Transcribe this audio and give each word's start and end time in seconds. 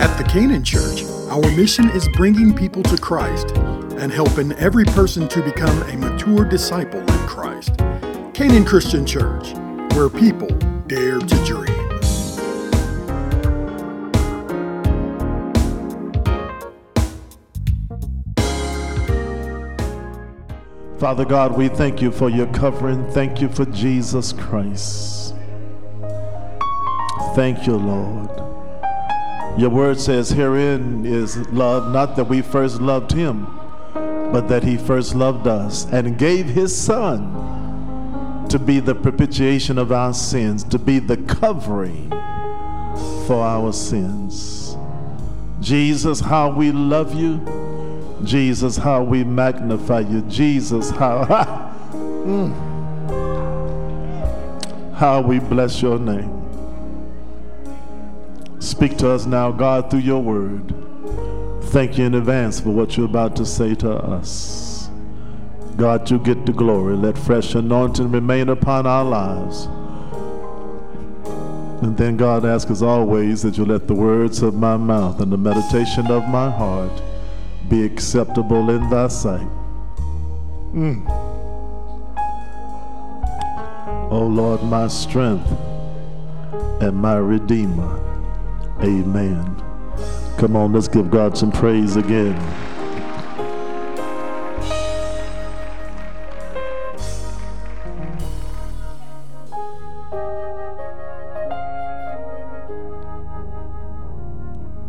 At 0.00 0.16
the 0.16 0.22
Canaan 0.22 0.62
Church, 0.62 1.02
our 1.28 1.42
mission 1.56 1.90
is 1.90 2.08
bringing 2.10 2.54
people 2.54 2.84
to 2.84 2.96
Christ 2.96 3.50
and 3.98 4.12
helping 4.12 4.52
every 4.52 4.84
person 4.84 5.26
to 5.26 5.42
become 5.42 5.82
a 5.90 5.96
mature 5.96 6.44
disciple 6.44 7.00
in 7.00 7.26
Christ. 7.26 7.76
Canaan 8.32 8.64
Christian 8.64 9.04
Church, 9.04 9.54
where 9.94 10.08
people 10.08 10.46
dare 10.86 11.18
to 11.18 11.44
dream. 11.44 11.88
Father 21.00 21.24
God, 21.24 21.58
we 21.58 21.68
thank 21.68 22.00
you 22.00 22.12
for 22.12 22.30
your 22.30 22.46
covering. 22.52 23.04
Thank 23.10 23.40
you 23.40 23.48
for 23.48 23.64
Jesus 23.66 24.32
Christ. 24.32 25.34
Thank 27.34 27.66
you, 27.66 27.74
Lord. 27.74 28.47
Your 29.58 29.70
word 29.70 29.98
says, 29.98 30.30
Herein 30.30 31.04
is 31.04 31.36
love, 31.48 31.92
not 31.92 32.14
that 32.14 32.28
we 32.28 32.42
first 32.42 32.80
loved 32.80 33.10
him, 33.10 33.44
but 33.92 34.46
that 34.46 34.62
he 34.62 34.76
first 34.76 35.16
loved 35.16 35.48
us 35.48 35.84
and 35.86 36.16
gave 36.16 36.46
his 36.46 36.76
son 36.76 38.46
to 38.50 38.58
be 38.60 38.78
the 38.78 38.94
propitiation 38.94 39.76
of 39.76 39.90
our 39.90 40.14
sins, 40.14 40.62
to 40.62 40.78
be 40.78 41.00
the 41.00 41.16
covering 41.16 42.08
for 43.26 43.42
our 43.42 43.72
sins. 43.72 44.76
Jesus, 45.58 46.20
how 46.20 46.52
we 46.52 46.70
love 46.70 47.12
you. 47.12 47.44
Jesus, 48.22 48.76
how 48.76 49.02
we 49.02 49.24
magnify 49.24 50.00
you. 50.00 50.22
Jesus, 50.22 50.90
how, 50.90 51.24
mm, 51.92 52.54
how 54.94 55.20
we 55.20 55.40
bless 55.40 55.82
your 55.82 55.98
name. 55.98 56.37
Speak 58.68 58.98
to 58.98 59.10
us 59.10 59.24
now, 59.24 59.50
God, 59.50 59.90
through 59.90 60.00
your 60.00 60.22
word. 60.22 60.74
Thank 61.72 61.96
you 61.96 62.04
in 62.04 62.14
advance 62.14 62.60
for 62.60 62.68
what 62.68 62.98
you're 62.98 63.06
about 63.06 63.34
to 63.36 63.46
say 63.46 63.74
to 63.76 63.92
us. 63.92 64.90
God, 65.78 66.08
you 66.10 66.18
get 66.18 66.44
the 66.44 66.52
glory. 66.52 66.94
Let 66.94 67.16
fresh 67.16 67.54
anointing 67.54 68.12
remain 68.12 68.50
upon 68.50 68.86
our 68.86 69.06
lives. 69.06 69.64
And 71.82 71.96
then, 71.96 72.18
God, 72.18 72.44
ask 72.44 72.68
as 72.70 72.82
always 72.82 73.40
that 73.40 73.56
you 73.56 73.64
let 73.64 73.88
the 73.88 73.94
words 73.94 74.42
of 74.42 74.52
my 74.52 74.76
mouth 74.76 75.22
and 75.22 75.32
the 75.32 75.38
meditation 75.38 76.08
of 76.08 76.28
my 76.28 76.50
heart 76.50 77.02
be 77.70 77.86
acceptable 77.86 78.68
in 78.68 78.90
thy 78.90 79.08
sight. 79.08 79.48
Mm. 80.74 81.08
O 84.12 84.26
Lord, 84.26 84.62
my 84.64 84.88
strength 84.88 85.50
and 86.82 86.94
my 86.94 87.16
redeemer. 87.16 88.07
Amen. 88.80 89.56
Come 90.38 90.54
on, 90.54 90.72
let's 90.72 90.86
give 90.86 91.10
God 91.10 91.36
some 91.36 91.50
praise 91.50 91.96
again. 91.96 92.36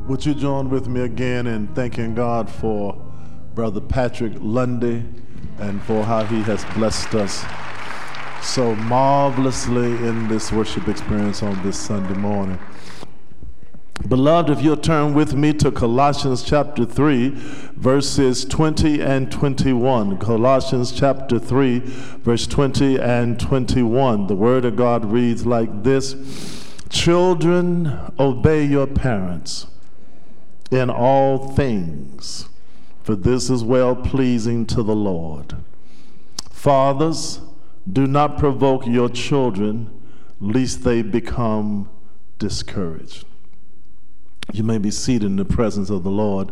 Would 0.08 0.26
you 0.26 0.36
join 0.36 0.70
with 0.70 0.88
me 0.88 1.02
again 1.02 1.48
in 1.48 1.68
thanking 1.70 2.14
God 2.14 2.50
for 2.50 3.02
Brother 3.56 3.82
Patrick 3.82 4.34
Lundy 4.38 5.04
and 5.60 5.82
for 5.84 6.04
how 6.04 6.26
he 6.26 6.42
has 6.44 6.64
blessed 6.76 7.16
us 7.16 7.44
so 8.42 8.76
marvelously 8.76 9.92
in 10.08 10.28
this 10.28 10.52
worship 10.52 10.88
experience 10.88 11.42
on 11.42 11.62
this 11.64 11.80
Sunday 11.80 12.16
morning? 12.16 12.60
Beloved, 14.08 14.50
if 14.50 14.62
you'll 14.62 14.78
turn 14.78 15.14
with 15.14 15.34
me 15.34 15.52
to 15.54 15.72
Colossians 15.72 16.42
chapter 16.42 16.86
3, 16.86 17.32
verses 17.76 18.46
20 18.46 19.02
and 19.02 19.30
21. 19.30 20.18
Colossians 20.18 20.94
chapter 20.94 21.38
3, 21.38 21.80
verse 21.80 22.48
20 22.48 22.98
and 22.98 23.38
21. 23.38 24.28
The 24.28 24.36
Word 24.36 24.64
of 24.64 24.78
God 24.78 25.04
reads 25.04 25.46
like 25.46 25.84
this 25.84 26.16
Children, 26.90 28.14
obey 28.18 28.64
your 28.64 28.88
parents 28.88 29.68
in 30.72 30.90
all 30.90 31.50
things, 31.50 32.48
for 33.04 33.16
this 33.16 33.50
is 33.50 33.66
well 33.66 33.98
pleasing 33.98 34.66
to 34.68 34.82
the 34.82 34.96
Lord. 34.96 35.58
Fathers, 36.50 37.42
do 37.92 38.08
not 38.08 38.38
provoke 38.38 38.88
your 38.88 39.10
children, 39.10 39.92
lest 40.40 40.86
they 40.86 41.02
become 41.02 41.90
discouraged. 42.40 43.26
You 44.52 44.64
may 44.64 44.80
be 44.80 44.90
seated 44.90 45.26
in 45.26 45.36
the 45.36 45.46
presence 45.46 45.90
of 45.90 46.04
the 46.04 46.10
Lord. 46.10 46.52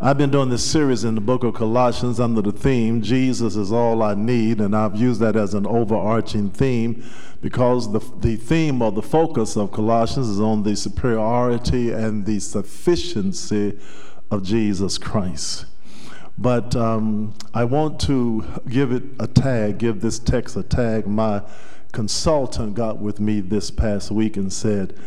I've 0.00 0.18
been 0.18 0.30
doing 0.30 0.48
this 0.48 0.64
series 0.64 1.04
in 1.04 1.14
the 1.14 1.20
book 1.20 1.44
of 1.44 1.54
Colossians 1.54 2.18
under 2.18 2.42
the 2.42 2.50
theme, 2.50 3.02
Jesus 3.02 3.54
is 3.54 3.70
all 3.70 4.02
I 4.02 4.14
need, 4.14 4.60
and 4.60 4.74
I've 4.74 4.96
used 4.96 5.20
that 5.20 5.36
as 5.36 5.54
an 5.54 5.66
overarching 5.66 6.50
theme 6.50 7.04
because 7.40 7.92
the, 7.92 8.00
the 8.20 8.36
theme 8.36 8.82
or 8.82 8.90
the 8.90 9.02
focus 9.02 9.56
of 9.56 9.70
Colossians 9.70 10.28
is 10.28 10.40
on 10.40 10.62
the 10.62 10.74
superiority 10.74 11.90
and 11.90 12.26
the 12.26 12.40
sufficiency 12.40 13.78
of 14.30 14.42
Jesus 14.42 14.98
Christ. 14.98 15.66
But 16.38 16.74
um, 16.74 17.34
I 17.52 17.64
want 17.64 18.00
to 18.00 18.44
give 18.68 18.90
it 18.90 19.04
a 19.20 19.26
tag, 19.26 19.78
give 19.78 20.00
this 20.00 20.18
text 20.18 20.56
a 20.56 20.62
tag. 20.62 21.06
My 21.06 21.42
consultant 21.92 22.74
got 22.74 22.98
with 22.98 23.20
me 23.20 23.40
this 23.40 23.70
past 23.70 24.10
week 24.10 24.36
and 24.36 24.52
said, 24.52 24.98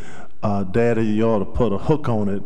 uh, 0.45 0.63
Daddy, 0.63 1.07
you 1.07 1.27
ought 1.27 1.39
to 1.39 1.45
put 1.45 1.73
a 1.73 1.77
hook 1.79 2.07
on 2.07 2.29
it 2.29 2.43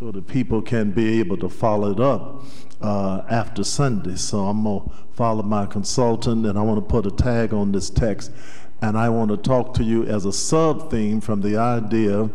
so 0.00 0.10
that 0.10 0.26
people 0.26 0.62
can 0.62 0.90
be 0.90 1.20
able 1.20 1.36
to 1.36 1.50
follow 1.50 1.90
it 1.90 2.00
up 2.00 2.44
uh, 2.80 3.20
after 3.28 3.62
Sunday. 3.62 4.16
So 4.16 4.46
I'm 4.46 4.64
going 4.64 4.88
to 4.88 4.94
follow 5.12 5.42
my 5.42 5.66
consultant 5.66 6.46
and 6.46 6.58
I 6.58 6.62
want 6.62 6.78
to 6.78 6.86
put 6.90 7.04
a 7.04 7.10
tag 7.10 7.52
on 7.52 7.72
this 7.72 7.90
text. 7.90 8.32
And 8.80 8.96
I 8.96 9.10
want 9.10 9.30
to 9.32 9.36
talk 9.36 9.74
to 9.74 9.84
you 9.84 10.04
as 10.04 10.24
a 10.24 10.32
sub 10.32 10.90
theme 10.90 11.20
from 11.20 11.42
the 11.42 11.58
idea 11.58 12.30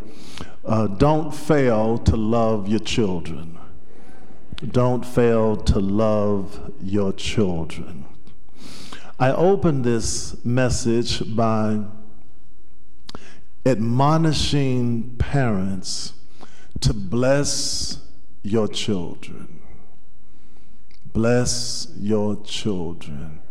uh, 0.63 0.85
don't 0.85 1.33
fail 1.33 1.97
to 1.97 2.16
love 2.16 2.67
your 2.67 2.79
children. 2.79 3.57
Don't 4.69 5.03
fail 5.03 5.56
to 5.56 5.79
love 5.79 6.73
your 6.79 7.11
children. 7.11 8.06
I 9.19 9.31
opened 9.31 9.83
this 9.83 10.45
message 10.45 11.35
by 11.35 11.79
admonishing 13.67 15.16
parents 15.17 16.13
to 16.79 16.94
bless 16.94 18.00
your 18.44 18.67
children. 18.67 19.59
Bless 21.13 21.88
your 22.00 22.41
children. 22.44 23.41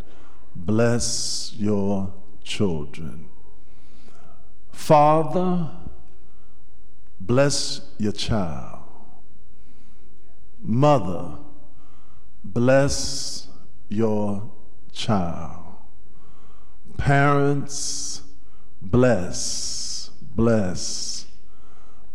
Bless 0.55 1.53
your 1.59 2.15
children. 2.43 3.29
Father, 4.71 5.71
bless 7.21 7.81
your 7.99 8.13
child. 8.13 8.85
Mother, 10.63 11.39
bless 12.45 13.49
your 13.89 14.51
child. 14.93 15.77
Parents, 16.97 18.23
bless 18.81 19.76
bless, 20.37 21.27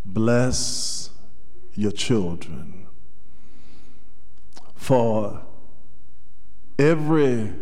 bless 0.06 1.10
your 1.74 1.92
children. 1.92 2.86
For 4.76 5.42
every 6.78 7.54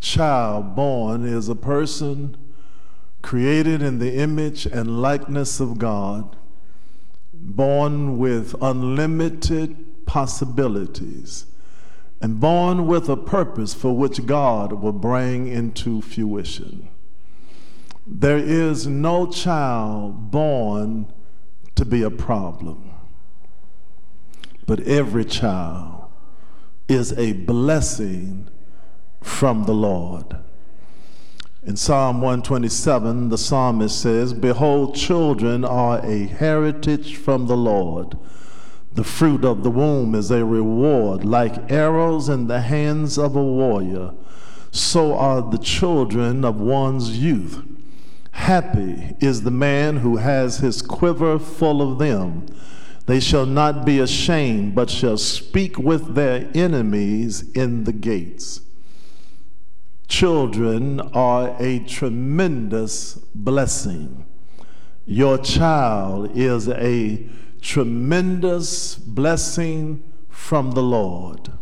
child 0.00 0.76
born 0.76 1.24
is 1.24 1.48
a 1.48 1.56
person 1.56 2.36
created 3.20 3.82
in 3.82 3.98
the 3.98 4.14
image 4.14 4.64
and 4.66 5.02
likeness 5.02 5.58
of 5.58 5.78
God, 5.78 6.36
born 7.32 8.18
with 8.18 8.54
unlimited 8.60 10.06
possibilities, 10.06 11.46
and 12.20 12.38
born 12.38 12.86
with 12.86 13.08
a 13.08 13.16
purpose 13.16 13.74
for 13.74 13.96
which 13.96 14.24
God 14.26 14.74
will 14.74 14.92
bring 14.92 15.48
into 15.48 16.00
fruition. 16.00 16.88
There 18.06 18.38
is 18.38 18.86
no 18.86 19.26
child 19.26 20.30
born 20.30 21.10
to 21.74 21.86
be 21.86 22.02
a 22.02 22.10
problem, 22.10 22.90
but 24.66 24.80
every 24.80 25.24
child 25.24 26.10
is 26.86 27.12
a 27.14 27.32
blessing 27.32 28.48
from 29.22 29.64
the 29.64 29.72
Lord. 29.72 30.36
In 31.62 31.76
Psalm 31.76 32.20
127, 32.20 33.30
the 33.30 33.38
psalmist 33.38 33.98
says, 33.98 34.34
Behold, 34.34 34.94
children 34.94 35.64
are 35.64 36.04
a 36.04 36.26
heritage 36.26 37.16
from 37.16 37.46
the 37.46 37.56
Lord. 37.56 38.18
The 38.92 39.02
fruit 39.02 39.46
of 39.46 39.62
the 39.62 39.70
womb 39.70 40.14
is 40.14 40.30
a 40.30 40.44
reward, 40.44 41.24
like 41.24 41.72
arrows 41.72 42.28
in 42.28 42.48
the 42.48 42.60
hands 42.60 43.18
of 43.18 43.34
a 43.34 43.42
warrior. 43.42 44.12
So 44.70 45.14
are 45.16 45.40
the 45.40 45.56
children 45.56 46.44
of 46.44 46.60
one's 46.60 47.18
youth. 47.18 47.62
Happy 48.34 49.16
is 49.20 49.42
the 49.42 49.50
man 49.50 49.98
who 49.98 50.16
has 50.16 50.58
his 50.58 50.82
quiver 50.82 51.38
full 51.38 51.80
of 51.80 51.98
them. 51.98 52.46
They 53.06 53.20
shall 53.20 53.46
not 53.46 53.86
be 53.86 54.00
ashamed, 54.00 54.74
but 54.74 54.90
shall 54.90 55.16
speak 55.16 55.78
with 55.78 56.14
their 56.14 56.50
enemies 56.54 57.50
in 57.52 57.84
the 57.84 57.92
gates. 57.92 58.60
Children 60.08 61.00
are 61.14 61.56
a 61.58 61.78
tremendous 61.78 63.14
blessing. 63.34 64.26
Your 65.06 65.38
child 65.38 66.36
is 66.36 66.68
a 66.68 67.26
tremendous 67.62 68.96
blessing 68.96 70.02
from 70.28 70.72
the 70.72 70.82
Lord. 70.82 71.52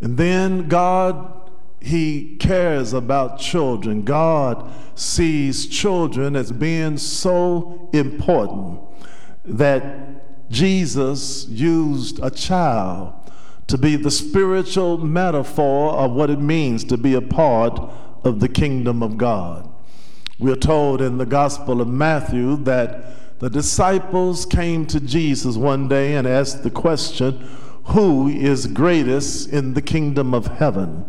And 0.00 0.16
then 0.16 0.68
God 0.68 1.41
he 1.84 2.36
cares 2.36 2.92
about 2.92 3.38
children. 3.38 4.02
God 4.02 4.70
sees 4.94 5.66
children 5.66 6.36
as 6.36 6.52
being 6.52 6.96
so 6.98 7.88
important 7.92 8.80
that 9.44 10.50
Jesus 10.50 11.46
used 11.48 12.20
a 12.22 12.30
child 12.30 13.14
to 13.66 13.78
be 13.78 13.96
the 13.96 14.10
spiritual 14.10 14.98
metaphor 14.98 15.94
of 15.94 16.12
what 16.12 16.30
it 16.30 16.38
means 16.38 16.84
to 16.84 16.96
be 16.96 17.14
a 17.14 17.22
part 17.22 17.80
of 18.22 18.40
the 18.40 18.48
kingdom 18.48 19.02
of 19.02 19.16
God. 19.16 19.68
We're 20.38 20.56
told 20.56 21.00
in 21.00 21.18
the 21.18 21.26
Gospel 21.26 21.80
of 21.80 21.88
Matthew 21.88 22.56
that 22.64 23.38
the 23.38 23.50
disciples 23.50 24.46
came 24.46 24.86
to 24.86 25.00
Jesus 25.00 25.56
one 25.56 25.88
day 25.88 26.14
and 26.14 26.26
asked 26.26 26.62
the 26.62 26.70
question, 26.70 27.48
Who 27.86 28.28
is 28.28 28.66
greatest 28.66 29.48
in 29.48 29.74
the 29.74 29.82
kingdom 29.82 30.34
of 30.34 30.46
heaven? 30.46 31.04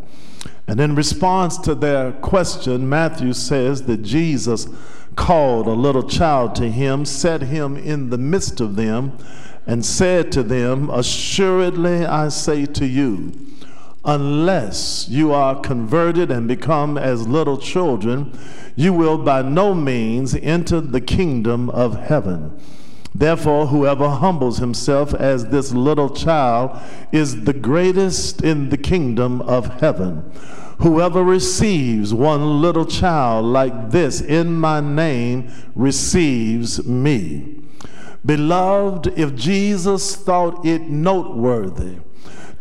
And 0.68 0.80
in 0.80 0.96
response 0.96 1.58
to 1.60 1.76
their 1.76 2.14
question, 2.14 2.88
Matthew 2.88 3.34
says 3.34 3.84
that 3.84 4.02
Jesus 4.02 4.68
called 5.16 5.68
a 5.68 5.72
little 5.72 6.08
child 6.08 6.56
to 6.56 6.72
him, 6.72 7.06
set 7.06 7.42
him 7.44 7.78
in 7.78 8.10
the 8.10 8.18
midst 8.18 8.62
of 8.62 8.76
them, 8.76 9.18
and 9.68 9.86
said 9.86 10.32
to 10.32 10.44
them, 10.44 10.90
Assuredly 10.90 12.06
I 12.06 12.30
say 12.30 12.66
to 12.66 12.86
you, 12.86 13.34
unless 14.06 15.08
you 15.10 15.32
are 15.32 15.60
converted 15.60 16.30
and 16.30 16.48
become 16.48 16.98
as 16.98 17.28
little 17.28 17.58
children, 17.58 18.38
you 18.76 18.92
will 18.92 19.18
by 19.18 19.42
no 19.42 19.74
means 19.74 20.36
enter 20.36 20.82
the 20.82 21.02
kingdom 21.02 21.70
of 21.70 21.98
heaven. 21.98 22.60
Therefore, 23.16 23.68
whoever 23.68 24.10
humbles 24.10 24.58
himself 24.58 25.14
as 25.14 25.48
this 25.48 25.72
little 25.72 26.10
child 26.10 26.80
is 27.12 27.44
the 27.44 27.54
greatest 27.54 28.42
in 28.42 28.70
the 28.70 28.78
kingdom 28.78 29.42
of 29.42 29.80
heaven. 29.80 30.32
Whoever 30.80 31.24
receives 31.24 32.14
one 32.14 32.62
little 32.62 32.86
child 32.86 33.46
like 33.46 33.92
this 33.92 34.20
in 34.20 34.56
my 34.56 34.82
name 34.82 35.52
receives 35.76 36.86
me. 36.86 37.62
Beloved, 38.26 39.08
if 39.16 39.36
Jesus 39.36 40.16
thought 40.16 40.66
it 40.66 40.84
noteworthy 40.84 41.98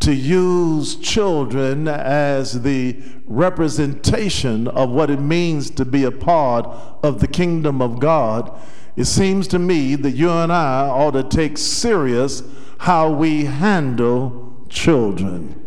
to 0.01 0.13
use 0.13 0.97
children 0.97 1.87
as 1.87 2.63
the 2.63 3.01
representation 3.27 4.67
of 4.69 4.91
what 4.91 5.09
it 5.09 5.21
means 5.21 5.71
to 5.71 5.85
be 5.85 6.03
a 6.03 6.11
part 6.11 6.67
of 7.03 7.21
the 7.21 7.29
kingdom 7.29 7.81
of 7.81 8.01
God, 8.01 8.53
it 8.97 9.07
seems 9.07 9.49
to 9.49 9.59
me 9.59 9.95
that 9.95 10.13
you 10.13 10.31
and 10.31 10.53
I 10.53 10.89
ought 10.89 11.13
to 11.13 11.23
take 11.23 11.57
serious 11.59 12.43
how 12.79 13.11
we 13.11 13.45
handle 13.45 14.67
children. 14.69 15.59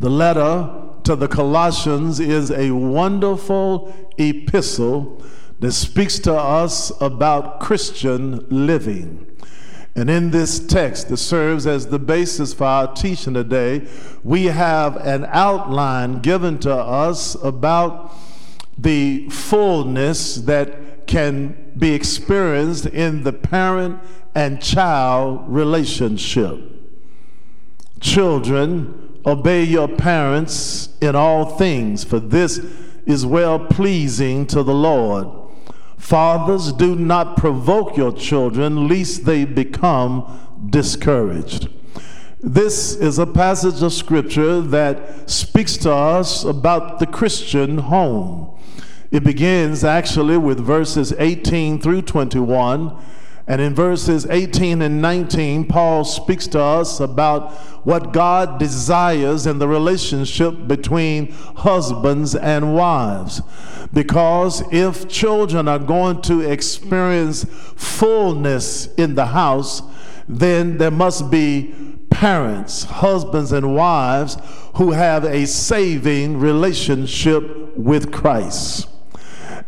The 0.00 0.10
letter 0.10 0.70
to 1.04 1.16
the 1.16 1.28
Colossians 1.28 2.18
is 2.18 2.50
a 2.50 2.72
wonderful 2.72 3.94
epistle 4.18 5.22
that 5.60 5.72
speaks 5.72 6.18
to 6.20 6.34
us 6.34 6.92
about 7.00 7.60
Christian 7.60 8.44
living. 8.50 9.26
And 9.94 10.10
in 10.10 10.30
this 10.30 10.58
text 10.58 11.08
that 11.08 11.16
serves 11.16 11.66
as 11.66 11.86
the 11.86 11.98
basis 11.98 12.52
for 12.52 12.64
our 12.64 12.92
teaching 12.92 13.32
today, 13.32 13.88
we 14.22 14.46
have 14.46 14.96
an 14.96 15.26
outline 15.30 16.20
given 16.20 16.58
to 16.58 16.74
us 16.74 17.34
about 17.42 18.12
the 18.76 19.30
fullness 19.30 20.34
that 20.36 20.85
can 21.06 21.72
be 21.76 21.92
experienced 21.94 22.86
in 22.86 23.22
the 23.22 23.32
parent 23.32 24.00
and 24.34 24.62
child 24.62 25.44
relationship. 25.48 26.58
Children, 28.00 29.20
obey 29.24 29.64
your 29.64 29.88
parents 29.88 30.90
in 31.00 31.16
all 31.16 31.56
things, 31.56 32.04
for 32.04 32.20
this 32.20 32.60
is 33.06 33.24
well 33.24 33.58
pleasing 33.58 34.46
to 34.46 34.62
the 34.62 34.74
Lord. 34.74 35.28
Fathers, 35.96 36.72
do 36.72 36.94
not 36.94 37.36
provoke 37.36 37.96
your 37.96 38.12
children, 38.12 38.88
lest 38.88 39.24
they 39.24 39.44
become 39.44 40.68
discouraged. 40.70 41.68
This 42.40 42.94
is 42.94 43.18
a 43.18 43.26
passage 43.26 43.82
of 43.82 43.92
scripture 43.92 44.60
that 44.60 45.28
speaks 45.28 45.76
to 45.78 45.92
us 45.92 46.44
about 46.44 46.98
the 46.98 47.06
Christian 47.06 47.78
home. 47.78 48.55
It 49.10 49.22
begins 49.22 49.84
actually 49.84 50.36
with 50.36 50.58
verses 50.58 51.12
18 51.18 51.80
through 51.80 52.02
21. 52.02 52.96
And 53.48 53.60
in 53.60 53.74
verses 53.76 54.26
18 54.26 54.82
and 54.82 55.00
19, 55.00 55.66
Paul 55.68 56.04
speaks 56.04 56.48
to 56.48 56.60
us 56.60 56.98
about 56.98 57.52
what 57.86 58.12
God 58.12 58.58
desires 58.58 59.46
in 59.46 59.60
the 59.60 59.68
relationship 59.68 60.66
between 60.66 61.30
husbands 61.30 62.34
and 62.34 62.74
wives. 62.74 63.40
Because 63.92 64.64
if 64.72 65.08
children 65.08 65.68
are 65.68 65.78
going 65.78 66.22
to 66.22 66.40
experience 66.40 67.44
fullness 67.76 68.92
in 68.94 69.14
the 69.14 69.26
house, 69.26 69.80
then 70.28 70.78
there 70.78 70.90
must 70.90 71.30
be 71.30 71.72
parents, 72.10 72.82
husbands, 72.82 73.52
and 73.52 73.76
wives 73.76 74.38
who 74.74 74.90
have 74.90 75.24
a 75.24 75.46
saving 75.46 76.40
relationship 76.40 77.76
with 77.76 78.10
Christ. 78.10 78.88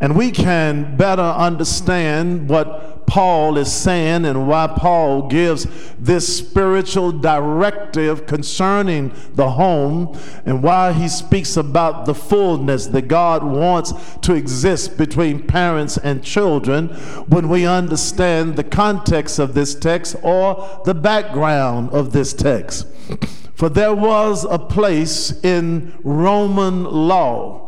And 0.01 0.17
we 0.17 0.31
can 0.31 0.97
better 0.97 1.23
understand 1.23 2.49
what 2.49 3.07
Paul 3.09 3.57
is 3.57 3.73
saying 3.73 4.27
and 4.27 4.47
why 4.47 4.67
Paul 4.67 5.29
gives 5.29 5.67
this 5.99 6.39
spiritual 6.39 7.11
directive 7.11 8.27
concerning 8.27 9.13
the 9.35 9.51
home 9.51 10.17
and 10.45 10.63
why 10.63 10.93
he 10.93 11.09
speaks 11.09 11.57
about 11.57 12.05
the 12.05 12.15
fullness 12.15 12.87
that 12.89 13.09
God 13.09 13.43
wants 13.43 13.93
to 14.19 14.35
exist 14.35 14.99
between 14.99 15.43
parents 15.47 15.97
and 15.97 16.23
children 16.23 16.89
when 17.29 17.49
we 17.49 17.67
understand 17.67 18.57
the 18.57 18.65
context 18.65 19.39
of 19.39 19.55
this 19.55 19.75
text 19.75 20.15
or 20.23 20.83
the 20.85 20.95
background 20.95 21.91
of 21.91 22.13
this 22.13 22.33
text. 22.35 22.87
For 23.55 23.69
there 23.69 23.95
was 23.95 24.45
a 24.45 24.59
place 24.59 25.33
in 25.43 25.99
Roman 26.05 26.85
law 26.85 27.68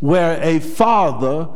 where 0.00 0.42
a 0.42 0.58
father 0.58 1.48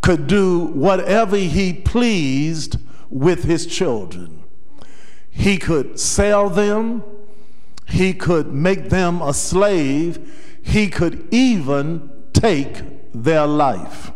could 0.00 0.26
do 0.26 0.66
whatever 0.66 1.36
he 1.36 1.72
pleased 1.72 2.78
with 3.10 3.44
his 3.44 3.66
children. 3.66 4.42
He 5.30 5.58
could 5.58 5.98
sell 5.98 6.50
them, 6.50 7.02
he 7.86 8.12
could 8.12 8.52
make 8.52 8.88
them 8.88 9.20
a 9.22 9.34
slave, 9.34 10.58
he 10.62 10.88
could 10.88 11.26
even 11.30 12.10
take 12.32 12.82
their 13.12 13.46
life. 13.46 14.12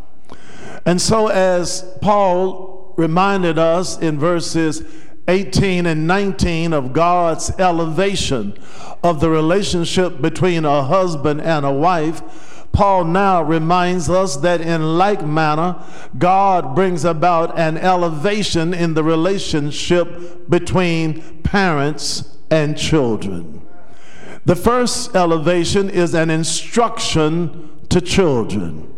And 0.87 1.00
so, 1.00 1.29
as 1.29 1.85
Paul 2.00 2.95
reminded 2.97 3.59
us 3.59 3.99
in 3.99 4.19
verses 4.19 4.83
18 5.29 5.87
and 5.87 6.07
19 6.07 6.73
of 6.73 6.93
God's 6.93 7.50
elevation 7.59 8.59
of 9.03 9.21
the 9.21 9.31
relationship 9.31 10.21
between 10.21 10.64
a 10.64 10.83
husband 10.85 11.41
and 11.41 11.64
a 11.64 11.73
wife, 11.73 12.53
Paul 12.75 13.04
now 13.04 13.40
reminds 13.40 14.11
us 14.11 14.37
that 14.38 14.61
in 14.61 14.99
like 14.99 15.25
manner, 15.25 15.76
God 16.19 16.75
brings 16.75 17.04
about 17.04 17.57
an 17.57 17.78
elevation 17.78 18.75
in 18.75 18.95
the 18.95 19.04
relationship 19.04 20.50
between 20.50 21.23
parents 21.45 22.37
and 22.50 22.76
children. 22.76 23.62
The 24.45 24.57
first 24.57 25.14
elevation 25.14 25.88
is 25.88 26.14
an 26.14 26.31
instruction 26.31 27.71
to 27.90 28.00
children. 28.00 28.93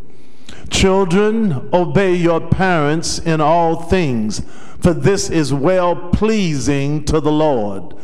Children, 0.71 1.69
obey 1.73 2.15
your 2.15 2.41
parents 2.41 3.19
in 3.19 3.43
all 3.43 3.77
things, 3.83 4.41
for 4.81 4.95
this 4.95 5.29
is 5.29 5.53
well 5.53 5.95
pleasing 6.11 7.05
to 7.05 7.21
the 7.21 7.31
Lord. 7.31 7.95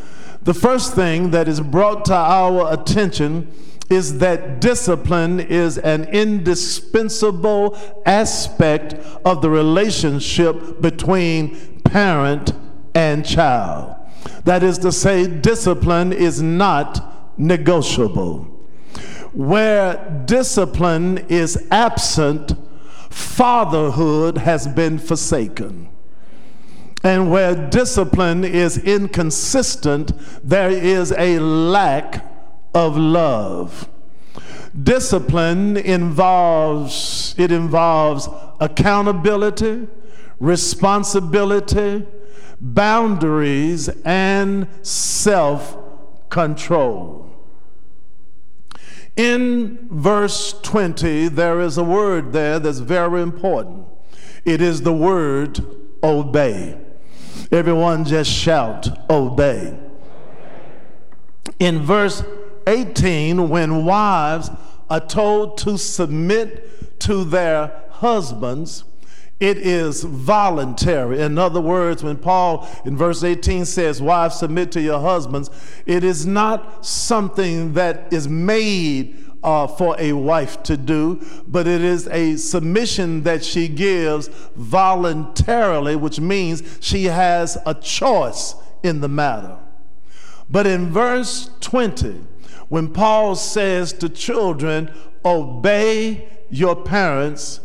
The 0.42 0.54
first 0.54 0.94
thing 0.94 1.30
that 1.30 1.48
is 1.48 1.60
brought 1.60 2.04
to 2.06 2.14
our 2.14 2.72
attention 2.72 3.50
is 3.92 4.18
that 4.18 4.60
discipline 4.60 5.38
is 5.38 5.78
an 5.78 6.04
indispensable 6.04 7.78
aspect 8.06 8.94
of 9.24 9.42
the 9.42 9.50
relationship 9.50 10.80
between 10.80 11.80
parent 11.82 12.52
and 12.94 13.24
child. 13.24 13.94
That 14.44 14.62
is 14.62 14.78
to 14.78 14.90
say, 14.90 15.26
discipline 15.26 16.12
is 16.12 16.42
not 16.42 17.38
negotiable. 17.38 18.44
Where 19.32 20.24
discipline 20.26 21.18
is 21.28 21.66
absent, 21.70 22.52
fatherhood 23.10 24.38
has 24.38 24.66
been 24.66 24.98
forsaken. 24.98 25.88
And 27.04 27.30
where 27.30 27.68
discipline 27.68 28.44
is 28.44 28.78
inconsistent, 28.78 30.12
there 30.46 30.70
is 30.70 31.12
a 31.12 31.38
lack 31.38 32.31
of 32.74 32.96
love. 32.96 33.88
Discipline 34.80 35.76
involves 35.76 37.34
it 37.36 37.52
involves 37.52 38.28
accountability, 38.60 39.86
responsibility, 40.40 42.06
boundaries 42.60 43.88
and 44.04 44.66
self-control. 44.82 45.82
In 49.16 49.88
verse 49.90 50.54
20 50.62 51.28
there 51.28 51.60
is 51.60 51.76
a 51.76 51.84
word 51.84 52.32
there 52.32 52.58
that's 52.58 52.78
very 52.78 53.20
important. 53.20 53.86
It 54.44 54.62
is 54.62 54.82
the 54.82 54.92
word 54.92 55.60
obey. 56.02 56.78
Everyone 57.50 58.04
just 58.04 58.30
shout 58.30 58.88
obey. 59.10 59.78
In 61.58 61.82
verse 61.82 62.22
18, 62.66 63.48
when 63.48 63.84
wives 63.84 64.50
are 64.88 65.00
told 65.00 65.58
to 65.58 65.78
submit 65.78 67.00
to 67.00 67.24
their 67.24 67.82
husbands, 67.90 68.84
it 69.40 69.58
is 69.58 70.04
voluntary. 70.04 71.20
In 71.20 71.36
other 71.36 71.60
words, 71.60 72.04
when 72.04 72.16
Paul 72.16 72.68
in 72.84 72.96
verse 72.96 73.24
18 73.24 73.64
says, 73.64 74.00
Wives, 74.00 74.36
submit 74.36 74.70
to 74.72 74.80
your 74.80 75.00
husbands, 75.00 75.50
it 75.84 76.04
is 76.04 76.26
not 76.26 76.86
something 76.86 77.72
that 77.72 78.12
is 78.12 78.28
made 78.28 79.18
uh, 79.42 79.66
for 79.66 79.96
a 79.98 80.12
wife 80.12 80.62
to 80.62 80.76
do, 80.76 81.20
but 81.48 81.66
it 81.66 81.82
is 81.82 82.06
a 82.08 82.36
submission 82.36 83.24
that 83.24 83.44
she 83.44 83.66
gives 83.66 84.28
voluntarily, 84.54 85.96
which 85.96 86.20
means 86.20 86.62
she 86.80 87.04
has 87.04 87.58
a 87.66 87.74
choice 87.74 88.54
in 88.82 89.00
the 89.00 89.08
matter. 89.08 89.58
But 90.48 90.66
in 90.66 90.90
verse 90.90 91.50
20, 91.60 92.26
when 92.72 92.88
Paul 92.88 93.34
says 93.34 93.92
to 93.92 94.08
children, 94.08 94.90
obey 95.26 96.26
your 96.48 96.74
parents, 96.74 97.60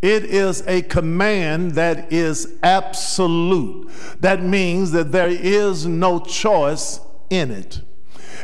it 0.00 0.24
is 0.24 0.62
a 0.68 0.82
command 0.82 1.72
that 1.72 2.12
is 2.12 2.56
absolute. 2.62 3.90
That 4.20 4.44
means 4.44 4.92
that 4.92 5.10
there 5.10 5.28
is 5.28 5.86
no 5.86 6.20
choice 6.20 7.00
in 7.30 7.50
it. 7.50 7.80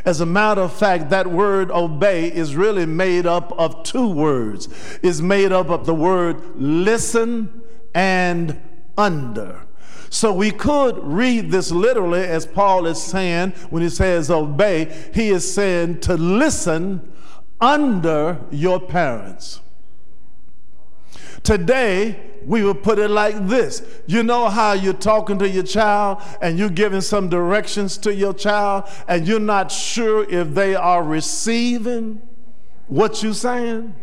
As 0.03 0.19
a 0.19 0.25
matter 0.25 0.59
of 0.59 0.73
fact, 0.73 1.11
that 1.11 1.27
word 1.27 1.71
obey 1.71 2.27
is 2.27 2.57
really 2.57 2.85
made 2.85 3.25
up 3.25 3.53
of 3.57 3.83
two 3.83 4.11
words. 4.11 4.67
It's 5.01 5.21
made 5.21 5.53
up 5.53 5.69
of 5.69 5.85
the 5.85 5.95
word 5.95 6.41
listen 6.57 7.61
and 7.95 8.59
under. 8.97 9.65
So 10.13 10.33
we 10.33 10.51
could 10.51 10.97
read 11.01 11.51
this 11.51 11.71
literally 11.71 12.19
as 12.19 12.45
Paul 12.45 12.85
is 12.85 13.01
saying 13.01 13.51
when 13.69 13.81
he 13.81 13.87
says 13.87 14.29
obey, 14.29 14.93
he 15.13 15.29
is 15.29 15.51
saying 15.51 16.01
to 16.01 16.15
listen 16.15 17.13
under 17.61 18.37
your 18.51 18.77
parents. 18.81 19.61
Today, 21.43 22.19
we 22.45 22.61
would 22.65 22.83
put 22.83 22.99
it 22.99 23.07
like 23.07 23.47
this. 23.47 24.01
You 24.05 24.21
know 24.21 24.49
how 24.49 24.73
you're 24.73 24.91
talking 24.91 25.39
to 25.39 25.47
your 25.47 25.63
child 25.63 26.21
and 26.41 26.59
you're 26.59 26.69
giving 26.69 26.99
some 27.01 27.29
directions 27.29 27.97
to 27.99 28.13
your 28.13 28.33
child 28.33 28.89
and 29.07 29.25
you're 29.25 29.39
not 29.39 29.71
sure 29.71 30.29
if 30.29 30.53
they 30.53 30.75
are 30.75 31.03
receiving 31.03 32.21
what 32.87 33.23
you're 33.23 33.33
saying? 33.33 33.95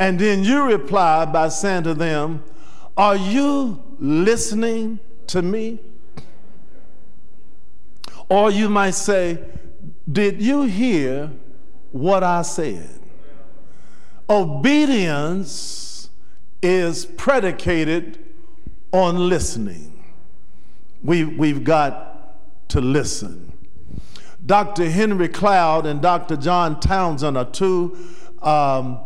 And 0.00 0.18
then 0.18 0.42
you 0.42 0.64
reply 0.64 1.26
by 1.26 1.48
saying 1.48 1.84
to 1.84 1.94
them, 1.94 2.42
Are 2.96 3.16
you 3.16 3.80
listening 4.00 4.98
to 5.32 5.42
me? 5.42 5.78
Or 8.28 8.50
you 8.50 8.68
might 8.68 8.94
say, 8.94 9.38
Did 10.10 10.40
you 10.40 10.62
hear 10.62 11.30
what 11.90 12.22
I 12.22 12.42
said? 12.42 13.00
Obedience 14.28 16.10
is 16.62 17.04
predicated 17.04 18.18
on 18.92 19.28
listening. 19.28 20.04
We, 21.02 21.24
we've 21.24 21.64
got 21.64 22.68
to 22.68 22.80
listen. 22.80 23.52
Dr. 24.44 24.88
Henry 24.90 25.28
Cloud 25.28 25.86
and 25.86 26.00
Dr. 26.02 26.36
John 26.36 26.78
Townsend 26.78 27.36
are 27.36 27.50
two 27.50 27.96
um, 28.42 28.98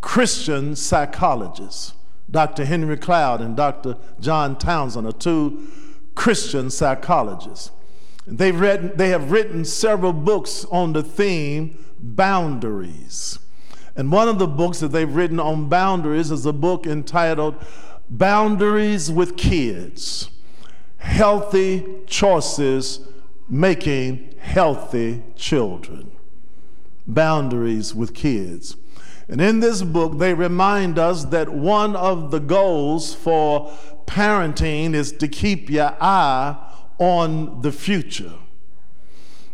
Christian 0.00 0.76
psychologists. 0.76 1.94
Dr. 2.34 2.64
Henry 2.64 2.96
Cloud 2.96 3.40
and 3.40 3.56
Dr. 3.56 3.96
John 4.18 4.58
Townsend 4.58 5.06
are 5.06 5.12
two 5.12 5.68
Christian 6.16 6.68
psychologists. 6.68 7.70
They've 8.26 8.58
read, 8.58 8.98
they 8.98 9.10
have 9.10 9.30
written 9.30 9.64
several 9.64 10.12
books 10.12 10.64
on 10.72 10.94
the 10.94 11.04
theme 11.04 11.78
boundaries. 12.00 13.38
And 13.94 14.10
one 14.10 14.26
of 14.28 14.40
the 14.40 14.48
books 14.48 14.80
that 14.80 14.88
they've 14.88 15.14
written 15.14 15.38
on 15.38 15.68
boundaries 15.68 16.32
is 16.32 16.44
a 16.44 16.52
book 16.52 16.88
entitled 16.88 17.54
Boundaries 18.10 19.12
with 19.12 19.36
Kids 19.36 20.28
Healthy 20.96 21.86
Choices 22.08 22.98
Making 23.48 24.34
Healthy 24.40 25.22
Children. 25.36 26.10
Boundaries 27.06 27.94
with 27.94 28.12
Kids. 28.12 28.74
And 29.28 29.40
in 29.40 29.60
this 29.60 29.82
book, 29.82 30.18
they 30.18 30.34
remind 30.34 30.98
us 30.98 31.24
that 31.26 31.48
one 31.48 31.96
of 31.96 32.30
the 32.30 32.40
goals 32.40 33.14
for 33.14 33.72
parenting 34.06 34.94
is 34.94 35.12
to 35.12 35.28
keep 35.28 35.70
your 35.70 35.96
eye 36.00 36.56
on 36.98 37.62
the 37.62 37.72
future. 37.72 38.32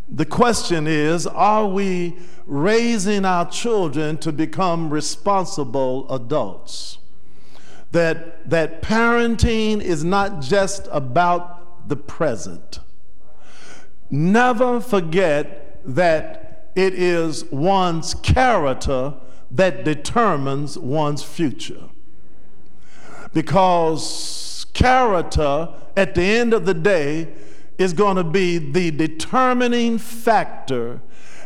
The 0.09 0.27
question 0.27 0.89
is 0.89 1.27
are 1.29 1.69
we 1.69 2.19
raising 2.47 3.25
our 3.25 3.49
children 3.49 4.19
to 4.19 4.33
become 4.33 4.91
responsible 4.91 6.13
adults? 6.13 6.99
That, 7.93 8.49
that 8.51 8.83
parenting 8.83 9.81
is 9.81 10.05
not 10.05 10.41
just 10.43 10.89
about 10.91 11.89
the 11.89 11.97
present. 11.97 12.81
Never 14.11 14.81
forget 14.81 15.81
that 15.85 16.71
it 16.75 16.95
is 16.95 17.45
one's 17.47 18.15
character 18.15 19.15
that 19.51 19.85
determines 19.85 20.79
one's 20.79 21.23
future. 21.23 21.89
Because 23.33 24.67
character, 24.73 25.69
at 25.97 26.15
the 26.15 26.23
end 26.23 26.53
of 26.53 26.67
the 26.67 26.75
day, 26.75 27.29
is 27.79 27.93
going 27.93 28.17
to 28.17 28.25
be 28.25 28.59
the 28.59 28.91
determining 28.91 29.99
factor 29.99 31.01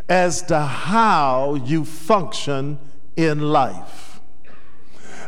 as 0.08 0.42
to 0.42 0.58
how 0.60 1.54
you 1.54 1.84
function 1.84 2.78
in 3.16 3.40
life. 3.40 4.20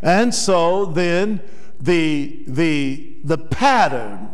And 0.03 0.35
so 0.35 0.87
then 0.87 1.41
the, 1.81 2.45
the, 2.47 3.17
the 3.25 3.39
pattern, 3.39 4.29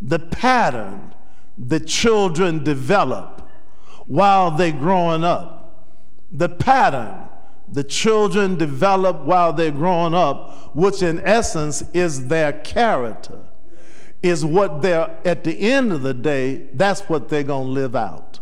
the 0.00 0.18
pattern 0.18 1.14
the 1.56 1.80
children 1.80 2.64
develop 2.64 3.48
while 4.06 4.50
they're 4.50 4.72
growing 4.72 5.24
up, 5.24 5.86
the 6.30 6.48
pattern 6.48 7.28
the 7.70 7.84
children 7.84 8.56
develop 8.56 9.20
while 9.22 9.52
they're 9.52 9.70
growing 9.70 10.14
up, 10.14 10.74
which 10.74 11.02
in 11.02 11.20
essence 11.20 11.82
is 11.92 12.28
their 12.28 12.52
character, 12.52 13.40
is 14.22 14.44
what 14.44 14.82
they're, 14.82 15.16
at 15.24 15.44
the 15.44 15.58
end 15.58 15.92
of 15.92 16.02
the 16.02 16.14
day, 16.14 16.66
that's 16.74 17.02
what 17.02 17.28
they're 17.28 17.42
going 17.42 17.66
to 17.66 17.72
live 17.72 17.96
out. 17.96 18.40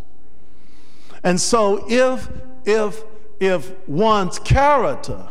And 1.24 1.40
so 1.40 1.86
if, 1.88 2.28
if, 2.64 3.04
if 3.40 3.72
one's 3.88 4.38
character 4.38 5.28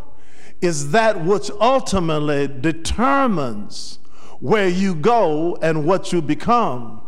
is 0.62 0.92
that 0.92 1.26
which 1.26 1.50
ultimately 1.60 2.48
determines 2.48 4.00
where 4.40 4.68
you 4.68 4.96
go 4.96 5.58
and 5.62 5.86
what 5.86 6.14
you 6.14 6.22
become, 6.22 7.02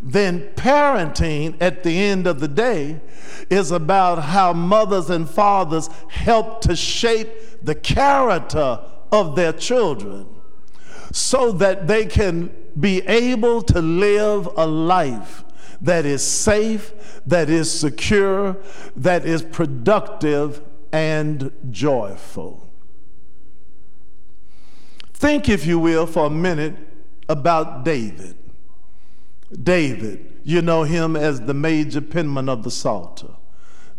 then 0.00 0.48
parenting 0.54 1.56
at 1.60 1.82
the 1.82 1.98
end 1.98 2.26
of 2.26 2.40
the 2.40 2.48
day 2.48 3.00
is 3.50 3.70
about 3.70 4.22
how 4.22 4.52
mothers 4.52 5.10
and 5.10 5.28
fathers 5.28 5.88
help 6.08 6.60
to 6.62 6.76
shape 6.76 7.28
the 7.62 7.74
character 7.74 8.80
of 9.10 9.34
their 9.36 9.52
children 9.52 10.26
so 11.12 11.52
that 11.52 11.86
they 11.86 12.06
can 12.06 12.50
be 12.78 13.00
able 13.06 13.62
to 13.62 13.80
live 13.80 14.48
a 14.56 14.66
life 14.66 15.44
that 15.80 16.04
is 16.04 16.22
safe, 16.22 16.92
that 17.26 17.48
is 17.48 17.70
secure, 17.70 18.56
that 18.96 19.24
is 19.24 19.42
productive 19.42 20.60
and 20.92 21.52
joyful. 21.70 22.70
Think, 25.12 25.48
if 25.48 25.66
you 25.66 25.78
will, 25.78 26.06
for 26.06 26.26
a 26.26 26.30
minute 26.30 26.76
about 27.28 27.84
David. 27.84 28.36
David, 29.50 30.40
you 30.44 30.62
know 30.62 30.82
him 30.82 31.16
as 31.16 31.40
the 31.42 31.54
major 31.54 32.00
penman 32.00 32.48
of 32.48 32.64
the 32.64 32.70
Psalter. 32.70 33.34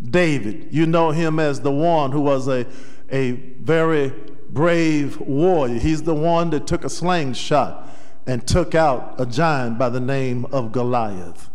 David, 0.01 0.67
you 0.71 0.85
know 0.85 1.11
him 1.11 1.39
as 1.39 1.61
the 1.61 1.71
one 1.71 2.11
who 2.11 2.21
was 2.21 2.47
a, 2.47 2.65
a 3.11 3.31
very 3.31 4.13
brave 4.49 5.19
warrior. 5.19 5.79
He's 5.79 6.03
the 6.03 6.15
one 6.15 6.49
that 6.51 6.67
took 6.67 6.83
a 6.83 6.89
slingshot 6.89 7.89
and 8.25 8.47
took 8.47 8.75
out 8.75 9.15
a 9.19 9.25
giant 9.25 9.79
by 9.79 9.89
the 9.89 9.99
name 9.99 10.45
of 10.45 10.71
Goliath. 10.71 11.49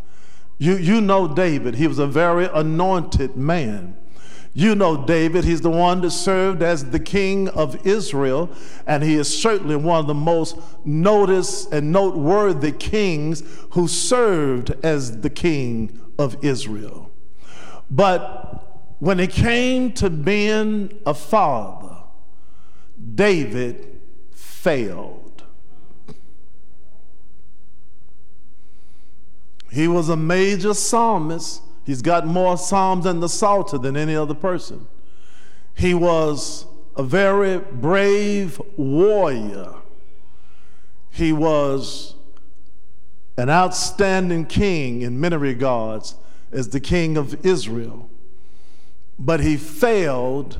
You, 0.59 0.77
you 0.77 1.01
know 1.01 1.33
David, 1.33 1.77
he 1.77 1.87
was 1.87 1.99
a 1.99 2.07
very 2.07 2.47
anointed 2.47 3.37
man. 3.37 3.97
You 4.57 4.77
know 4.77 5.05
David, 5.05 5.43
he's 5.43 5.63
the 5.63 5.71
one 5.71 6.01
that 6.03 6.13
served 6.13 6.63
as 6.63 6.91
the 6.91 7.01
king 7.01 7.49
of 7.49 7.85
Israel, 7.85 8.49
and 8.87 9.03
he 9.03 9.17
is 9.17 9.27
certainly 9.43 9.75
one 9.75 9.99
of 9.99 10.07
the 10.07 10.15
most 10.15 10.57
noticed 10.85 11.73
and 11.73 11.91
noteworthy 11.91 12.71
kings 12.71 13.43
who 13.71 13.89
served 13.89 14.73
as 14.85 15.23
the 15.23 15.31
king 15.31 16.01
of 16.21 16.37
Israel. 16.45 17.11
But 17.91 18.95
when 19.01 19.19
it 19.19 19.31
came 19.31 19.93
to 19.95 20.09
being 20.09 21.01
a 21.05 21.15
father, 21.15 21.97
David 23.17 24.01
failed. 24.31 25.43
He 29.73 29.89
was 29.89 30.09
a 30.09 30.17
major 30.17 30.75
psalmist 30.75 31.61
He's 31.85 32.03
got 32.03 32.27
more 32.27 32.57
Psalms 32.57 33.07
in 33.07 33.21
the 33.21 33.29
Psalter 33.29 33.79
than 33.79 33.97
any 33.97 34.17
other 34.17 34.35
person. 34.35 34.87
He 35.75 35.93
was 35.93 36.67
a 36.97 37.03
very 37.03 37.59
brave 37.59 38.61
warrior. 38.77 39.75
He 41.11 41.33
was 41.33 42.15
an 43.37 43.51
outstanding 43.51 44.47
king 44.47 45.03
in 45.03 45.21
many 45.21 45.37
regards 45.37 46.15
as 46.53 46.69
the 46.69 46.81
king 46.81 47.17
of 47.17 47.45
Israel, 47.45 48.09
but 49.19 49.41
he 49.41 49.57
failed 49.57 50.59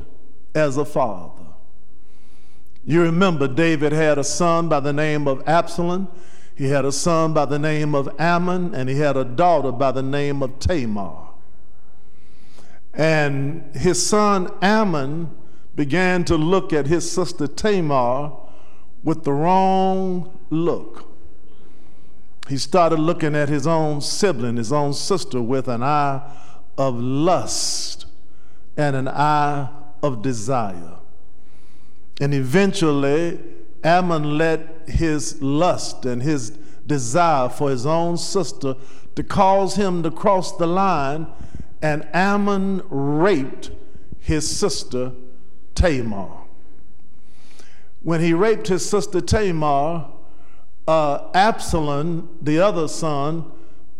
as 0.53 0.77
a 0.77 0.85
father. 0.85 1.43
You 2.85 3.01
remember 3.01 3.47
David 3.47 3.93
had 3.93 4.17
a 4.17 4.23
son 4.23 4.69
by 4.69 4.79
the 4.79 4.93
name 4.93 5.27
of 5.27 5.41
Absalom 5.47 6.07
he 6.55 6.69
had 6.69 6.85
a 6.85 6.91
son 6.91 7.33
by 7.33 7.45
the 7.45 7.59
name 7.59 7.93
of 7.93 8.09
Ammon, 8.17 8.73
and 8.73 8.87
he 8.87 8.97
had 8.99 9.17
a 9.17 9.25
daughter 9.25 9.71
by 9.71 9.91
the 9.91 10.01
name 10.01 10.41
of 10.41 10.57
Tamar. 10.59 11.27
And 12.93 13.75
his 13.75 14.05
son 14.05 14.49
Ammon 14.61 15.31
began 15.75 16.23
to 16.25 16.37
look 16.37 16.71
at 16.71 16.87
his 16.87 17.09
sister 17.11 17.45
Tamar 17.45 18.31
with 19.03 19.25
the 19.25 19.33
wrong 19.33 20.39
look. 20.49 21.11
He 22.47 22.57
started 22.57 22.99
looking 22.99 23.35
at 23.35 23.49
his 23.49 23.67
own 23.67 23.99
sibling, 23.99 24.55
his 24.55 24.71
own 24.71 24.93
sister, 24.93 25.41
with 25.41 25.67
an 25.67 25.83
eye 25.83 26.21
of 26.77 26.95
lust 26.95 28.05
and 28.77 28.95
an 28.95 29.07
eye 29.07 29.69
of 30.01 30.21
desire. 30.21 30.99
And 32.21 32.33
eventually, 32.33 33.39
Ammon 33.85 34.39
let 34.39 34.89
his 34.89 35.39
lust 35.43 36.05
and 36.05 36.23
his 36.23 36.49
desire 36.87 37.47
for 37.47 37.69
his 37.69 37.85
own 37.85 38.17
sister 38.17 38.75
to 39.15 39.23
cause 39.23 39.75
him 39.75 40.01
to 40.01 40.09
cross 40.09 40.57
the 40.57 40.65
line, 40.65 41.27
and 41.83 42.07
Ammon 42.11 42.81
raped 42.89 43.69
his 44.19 44.49
sister 44.49 45.11
Tamar. 45.75 46.29
When 48.01 48.21
he 48.21 48.33
raped 48.33 48.67
his 48.67 48.87
sister 48.87 49.21
Tamar, 49.21 50.07
uh, 50.87 51.29
Absalom, 51.35 52.37
the 52.41 52.59
other 52.59 52.87
son, 52.87 53.51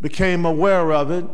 became 0.01 0.45
aware 0.45 0.91
of 0.93 1.11
it, 1.11 1.25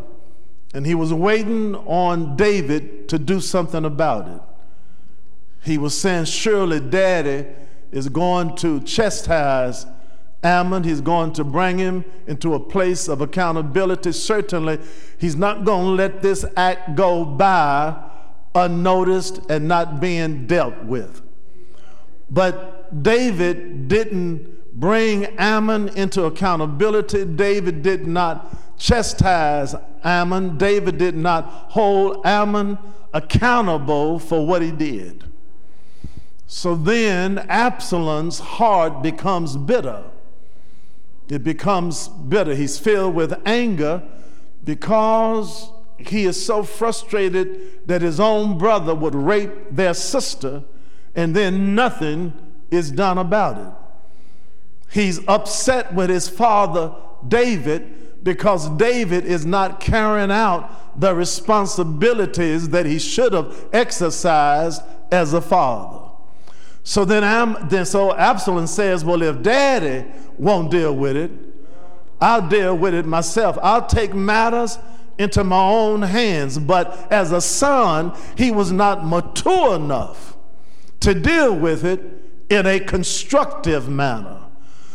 and 0.74 0.86
he 0.86 0.96
was 0.96 1.14
waiting 1.14 1.76
on 1.76 2.36
David 2.36 3.08
to 3.10 3.18
do 3.18 3.40
something 3.40 3.86
about 3.86 4.28
it. 4.28 4.42
He 5.64 5.78
was 5.78 5.98
saying, 5.98 6.26
Surely, 6.26 6.82
Daddy 6.82 7.46
is 7.92 8.10
going 8.10 8.56
to 8.58 8.80
chastise 8.82 9.86
Ammon. 10.44 10.84
He's 10.84 11.02
going 11.02 11.34
to 11.34 11.44
bring 11.44 11.78
him 11.78 12.04
into 12.28 12.56
a 12.56 12.60
place 12.60 13.08
of 13.08 13.22
accountability. 13.22 14.12
Certainly, 14.12 14.80
he's 15.18 15.36
not 15.36 15.66
going 15.66 15.86
to 15.86 15.92
let 15.92 16.22
this 16.22 16.46
act 16.58 16.96
go 16.96 17.24
by 17.26 18.10
unnoticed 18.56 19.40
and 19.50 19.68
not 19.68 20.00
being 20.00 20.48
dealt 20.48 20.84
with. 20.84 21.22
But 22.30 23.04
David 23.04 23.88
didn't 23.88 24.80
bring 24.80 25.26
Ammon 25.38 25.90
into 25.90 26.24
accountability. 26.24 27.26
David 27.26 27.82
did 27.82 28.08
not 28.08 28.80
chastise 28.80 29.76
Ammon. 30.04 30.58
David 30.58 30.98
did 30.98 31.16
not 31.16 31.44
hold 31.46 32.26
Ammon 32.26 32.78
accountable 33.14 34.18
for 34.18 34.46
what 34.46 34.62
he 34.62 34.72
did. 34.72 35.31
So 36.54 36.76
then 36.76 37.38
Absalom's 37.48 38.40
heart 38.40 39.02
becomes 39.02 39.56
bitter. 39.56 40.04
It 41.30 41.46
becomes 41.46 42.10
bitter. 42.10 42.54
He's 42.54 42.78
filled 42.78 43.16
with 43.16 43.40
anger 43.46 44.04
because 44.66 45.72
he 45.98 46.26
is 46.26 46.46
so 46.46 46.64
frustrated 46.64 47.88
that 47.88 48.02
his 48.02 48.20
own 48.20 48.58
brother 48.58 48.94
would 48.94 49.16
rape 49.16 49.54
their 49.72 49.94
sister 49.94 50.62
and 51.16 51.34
then 51.34 51.74
nothing 51.74 52.34
is 52.70 52.92
done 52.92 53.18
about 53.18 53.58
it. 53.58 53.74
He's 54.92 55.26
upset 55.30 55.94
with 55.94 56.10
his 56.10 56.28
father 56.28 56.94
David 57.26 58.26
because 58.26 58.68
David 58.72 59.24
is 59.24 59.46
not 59.46 59.80
carrying 59.80 60.32
out 60.32 61.00
the 61.00 61.16
responsibilities 61.16 62.68
that 62.70 62.86
he 62.86 63.00
should 63.00 63.32
have 63.32 63.70
exercised 63.72 64.82
as 65.14 65.32
a 65.32 65.40
father. 65.40 66.01
So 66.84 67.06
then, 67.06 67.24
I'm, 67.24 67.68
then 67.70 67.86
so 67.86 68.16
Absalom 68.16 68.68
says, 68.68 69.06
Well, 69.06 69.22
if 69.22 69.42
daddy 69.42 70.06
won't 70.38 70.72
deal 70.72 70.96
with 70.96 71.16
it, 71.16 71.32
I'll 72.20 72.48
deal 72.48 72.78
with 72.78 72.94
it 72.94 73.06
myself. 73.06 73.58
I'll 73.62 73.86
take 73.86 74.14
matters 74.14 74.78
into 75.18 75.44
my 75.44 75.62
own 75.62 76.02
hands. 76.02 76.58
But 76.58 77.12
as 77.12 77.32
a 77.32 77.42
son, 77.42 78.14
he 78.38 78.52
was 78.52 78.72
not 78.72 79.06
mature 79.06 79.76
enough 79.76 80.38
to 81.02 81.14
deal 81.14 81.56
with 81.56 81.84
it 81.84 82.02
in 82.50 82.66
a 82.66 82.80
constructive 82.80 83.90
manner. 83.90 84.38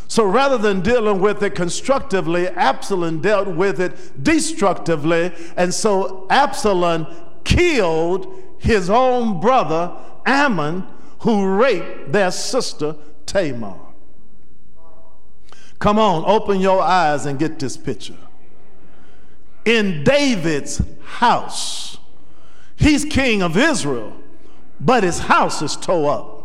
So 0.08 0.24
rather 0.24 0.56
than 0.56 0.82
dealing 0.82 1.20
with 1.20 1.42
it 1.42 1.56
constructively, 1.56 2.46
Absalom 2.48 3.20
dealt 3.20 3.48
with 3.48 3.80
it 3.80 4.22
destructively. 4.22 5.32
And 5.56 5.74
so 5.74 6.26
Absalom 6.30 7.06
killed 7.42 8.32
his 8.58 8.88
own 8.88 9.40
brother, 9.40 9.96
Ammon, 10.24 10.86
who 11.20 11.56
raped 11.56 12.12
their 12.12 12.30
sister 12.30 12.96
Tamar. 13.26 13.78
Come 15.78 15.98
on, 15.98 16.24
open 16.26 16.60
your 16.60 16.80
eyes 16.80 17.26
and 17.26 17.38
get 17.38 17.58
this 17.58 17.76
picture. 17.76 18.16
In 19.64 20.04
David's 20.04 20.80
house, 21.04 21.98
he's 22.76 23.04
king 23.04 23.42
of 23.42 23.56
Israel, 23.56 24.16
but 24.80 25.02
his 25.02 25.18
house 25.18 25.60
is 25.60 25.76
tore 25.76 26.10
up. 26.10 26.36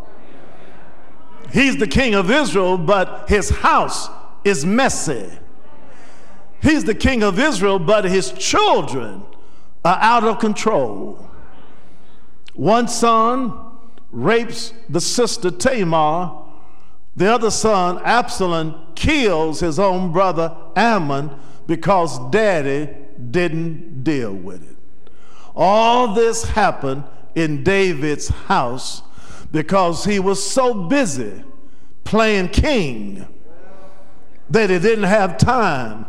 He's 1.53 1.77
the 1.77 1.87
king 1.87 2.15
of 2.15 2.31
Israel, 2.31 2.77
but 2.77 3.29
his 3.29 3.49
house 3.49 4.09
is 4.43 4.65
messy. 4.65 5.29
He's 6.61 6.83
the 6.83 6.95
king 6.95 7.23
of 7.23 7.39
Israel, 7.39 7.79
but 7.79 8.05
his 8.05 8.31
children 8.33 9.23
are 9.83 9.97
out 9.99 10.23
of 10.23 10.39
control. 10.39 11.27
One 12.53 12.87
son 12.87 13.70
rapes 14.11 14.73
the 14.89 15.01
sister 15.01 15.51
Tamar. 15.51 16.37
The 17.15 17.31
other 17.33 17.51
son, 17.51 17.99
Absalom, 18.03 18.93
kills 18.95 19.59
his 19.59 19.79
own 19.79 20.11
brother 20.11 20.55
Ammon 20.75 21.31
because 21.67 22.19
daddy 22.31 22.89
didn't 23.29 24.03
deal 24.03 24.33
with 24.33 24.63
it. 24.63 24.77
All 25.55 26.13
this 26.13 26.43
happened 26.43 27.03
in 27.35 27.63
David's 27.63 28.29
house 28.29 29.03
because 29.51 30.05
he 30.05 30.19
was 30.19 30.41
so 30.41 30.73
busy 30.73 31.43
playing 32.03 32.49
king 32.49 33.27
that 34.49 34.69
he 34.69 34.79
didn't 34.79 35.05
have 35.05 35.37
time 35.37 36.05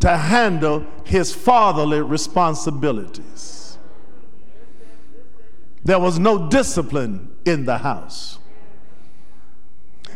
to 0.00 0.16
handle 0.16 0.84
his 1.04 1.32
fatherly 1.34 2.00
responsibilities. 2.00 3.78
There 5.84 5.98
was 5.98 6.18
no 6.18 6.48
discipline 6.48 7.31
in 7.44 7.64
the 7.64 7.78
house. 7.78 8.38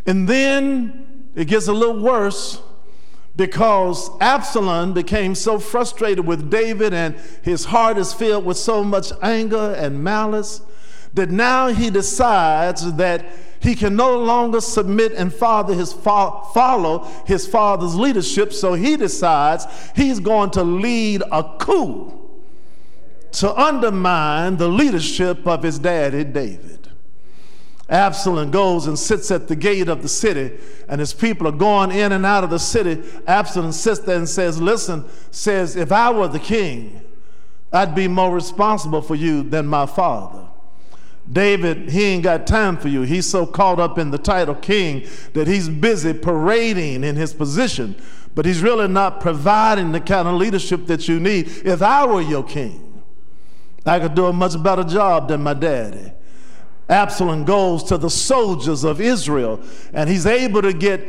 And 0.06 0.28
then 0.28 1.28
it 1.34 1.46
gets 1.46 1.68
a 1.68 1.72
little 1.72 2.00
worse 2.00 2.60
because 3.34 4.08
Absalom 4.20 4.94
became 4.94 5.34
so 5.34 5.58
frustrated 5.58 6.26
with 6.26 6.50
David 6.50 6.94
and 6.94 7.16
his 7.42 7.66
heart 7.66 7.98
is 7.98 8.12
filled 8.12 8.46
with 8.46 8.56
so 8.56 8.82
much 8.82 9.12
anger 9.22 9.74
and 9.76 10.02
malice 10.02 10.62
that 11.12 11.30
now 11.30 11.68
he 11.68 11.90
decides 11.90 12.94
that 12.94 13.26
he 13.60 13.74
can 13.74 13.96
no 13.96 14.18
longer 14.18 14.60
submit 14.60 15.12
and 15.12 15.32
father 15.32 15.74
his 15.74 15.92
fo- 15.92 16.42
follow 16.54 17.04
his 17.26 17.46
father's 17.46 17.94
leadership 17.94 18.52
so 18.52 18.74
he 18.74 18.96
decides 18.96 19.66
he's 19.96 20.20
going 20.20 20.50
to 20.50 20.62
lead 20.62 21.22
a 21.32 21.42
coup 21.58 22.12
to 23.32 23.54
undermine 23.54 24.56
the 24.56 24.68
leadership 24.68 25.46
of 25.46 25.62
his 25.62 25.78
daddy, 25.78 26.24
David. 26.24 26.75
Absalom 27.88 28.50
goes 28.50 28.86
and 28.88 28.98
sits 28.98 29.30
at 29.30 29.46
the 29.46 29.54
gate 29.54 29.88
of 29.88 30.02
the 30.02 30.08
city, 30.08 30.58
and 30.88 30.98
his 30.98 31.12
people 31.12 31.46
are 31.46 31.52
going 31.52 31.92
in 31.92 32.10
and 32.10 32.26
out 32.26 32.42
of 32.42 32.50
the 32.50 32.58
city. 32.58 33.02
Absalom 33.28 33.70
sits 33.70 34.00
there 34.00 34.16
and 34.18 34.28
says, 34.28 34.60
Listen, 34.60 35.04
says, 35.30 35.76
if 35.76 35.92
I 35.92 36.10
were 36.10 36.26
the 36.26 36.40
king, 36.40 37.00
I'd 37.72 37.94
be 37.94 38.08
more 38.08 38.34
responsible 38.34 39.02
for 39.02 39.14
you 39.14 39.42
than 39.42 39.66
my 39.66 39.86
father. 39.86 40.48
David, 41.30 41.90
he 41.90 42.04
ain't 42.04 42.22
got 42.22 42.46
time 42.46 42.76
for 42.76 42.88
you. 42.88 43.02
He's 43.02 43.26
so 43.26 43.46
caught 43.46 43.80
up 43.80 43.98
in 43.98 44.10
the 44.10 44.18
title 44.18 44.54
king 44.54 45.06
that 45.34 45.48
he's 45.48 45.68
busy 45.68 46.12
parading 46.12 47.04
in 47.04 47.16
his 47.16 47.34
position, 47.34 47.96
but 48.34 48.46
he's 48.46 48.62
really 48.62 48.88
not 48.88 49.20
providing 49.20 49.92
the 49.92 50.00
kind 50.00 50.28
of 50.28 50.34
leadership 50.34 50.86
that 50.86 51.08
you 51.08 51.18
need. 51.18 51.48
If 51.64 51.82
I 51.82 52.06
were 52.06 52.20
your 52.20 52.44
king, 52.44 53.02
I 53.84 54.00
could 54.00 54.14
do 54.14 54.26
a 54.26 54.32
much 54.32 54.60
better 54.62 54.84
job 54.84 55.28
than 55.28 55.42
my 55.42 55.54
daddy. 55.54 56.12
Absalom 56.88 57.44
goes 57.44 57.82
to 57.84 57.98
the 57.98 58.10
soldiers 58.10 58.84
of 58.84 59.00
Israel, 59.00 59.60
and 59.92 60.08
he's 60.08 60.26
able 60.26 60.62
to 60.62 60.72
get 60.72 61.00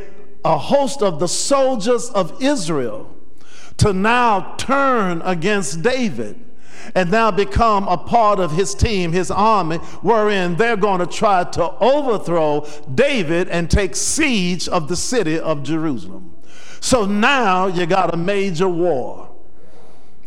a 0.44 0.58
host 0.58 1.02
of 1.02 1.20
the 1.20 1.28
soldiers 1.28 2.10
of 2.10 2.42
Israel 2.42 3.14
to 3.78 3.94
now 3.94 4.56
turn 4.58 5.22
against 5.24 5.82
David 5.84 6.44
and 6.96 7.12
now 7.12 7.32
become 7.32 7.88
a 7.88 7.98
part 7.98 8.40
of 8.40 8.52
his 8.52 8.74
team, 8.74 9.12
his 9.12 9.30
army, 9.30 9.78
wherein 10.02 10.56
they're 10.56 10.78
going 10.78 11.00
to 11.00 11.06
try 11.06 11.44
to 11.44 11.72
overthrow 11.80 12.66
David 12.94 13.50
and 13.50 13.70
take 13.70 13.96
siege 13.96 14.68
of 14.70 14.88
the 14.88 14.96
city 14.96 15.40
of 15.40 15.64
Jerusalem. 15.64 16.34
So 16.80 17.06
now 17.06 17.68
you 17.68 17.86
got 17.86 18.14
a 18.14 18.18
major 18.18 18.70
war. 18.70 19.37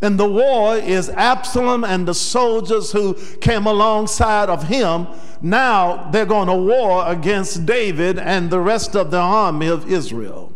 And 0.02 0.18
the 0.18 0.28
war 0.28 0.76
is 0.76 1.10
Absalom 1.10 1.84
and 1.84 2.08
the 2.08 2.14
soldiers 2.14 2.92
who 2.92 3.14
came 3.40 3.66
alongside 3.66 4.48
of 4.48 4.68
him. 4.68 5.06
Now 5.42 6.10
they're 6.10 6.26
going 6.26 6.48
to 6.48 6.56
war 6.56 7.06
against 7.06 7.66
David 7.66 8.18
and 8.18 8.50
the 8.50 8.60
rest 8.60 8.96
of 8.96 9.10
the 9.10 9.18
army 9.18 9.68
of 9.68 9.90
Israel. 9.90 10.54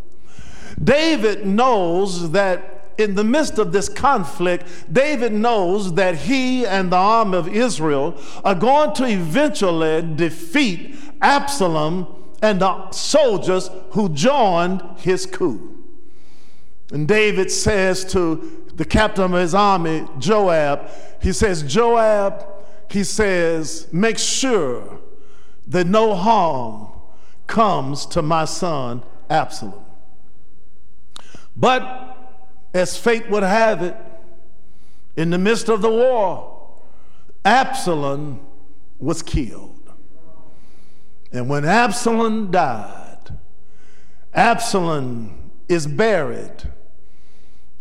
David 0.83 1.45
knows 1.45 2.31
that 2.31 2.71
in 2.97 3.15
the 3.15 3.23
midst 3.23 3.59
of 3.59 3.71
this 3.71 3.89
conflict, 3.89 4.65
David 4.91 5.33
knows 5.33 5.93
that 5.95 6.15
he 6.15 6.65
and 6.65 6.91
the 6.91 6.97
army 6.97 7.37
of 7.37 7.47
Israel 7.47 8.17
are 8.43 8.55
going 8.55 8.93
to 8.95 9.05
eventually 9.05 10.01
defeat 10.15 10.95
Absalom 11.21 12.07
and 12.41 12.61
the 12.61 12.91
soldiers 12.91 13.69
who 13.91 14.09
joined 14.09 14.81
his 14.97 15.25
coup. 15.25 15.84
And 16.91 17.07
David 17.07 17.51
says 17.51 18.05
to 18.13 18.63
the 18.75 18.85
captain 18.85 19.23
of 19.23 19.31
his 19.31 19.55
army, 19.55 20.07
Joab, 20.19 20.89
he 21.21 21.33
says, 21.33 21.63
Joab, 21.63 22.45
he 22.91 23.03
says, 23.03 23.87
make 23.91 24.17
sure 24.17 24.99
that 25.67 25.87
no 25.87 26.13
harm 26.13 26.89
comes 27.47 28.05
to 28.07 28.21
my 28.21 28.45
son 28.45 29.03
Absalom. 29.29 29.83
But 31.55 32.17
as 32.73 32.97
fate 32.97 33.29
would 33.29 33.43
have 33.43 33.81
it, 33.81 33.95
in 35.15 35.29
the 35.29 35.37
midst 35.37 35.69
of 35.69 35.81
the 35.81 35.89
war, 35.89 36.81
Absalom 37.43 38.45
was 38.99 39.21
killed. 39.21 39.89
And 41.31 41.49
when 41.49 41.65
Absalom 41.65 42.51
died, 42.51 43.37
Absalom 44.33 45.51
is 45.67 45.87
buried, 45.87 46.71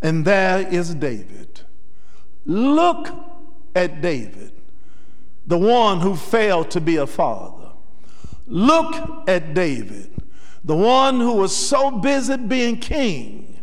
and 0.04 0.22
there 0.22 0.68
is 0.68 0.94
David. 0.94 1.62
Look 2.44 3.08
at 3.74 4.02
David, 4.02 4.52
the 5.46 5.56
one 5.56 6.00
who 6.00 6.14
failed 6.14 6.70
to 6.72 6.80
be 6.80 6.96
a 6.96 7.06
father. 7.06 7.70
Look 8.46 9.26
at 9.26 9.54
David, 9.54 10.10
the 10.62 10.76
one 10.76 11.20
who 11.20 11.32
was 11.32 11.56
so 11.56 11.90
busy 11.90 12.36
being 12.36 12.78
king 12.78 13.60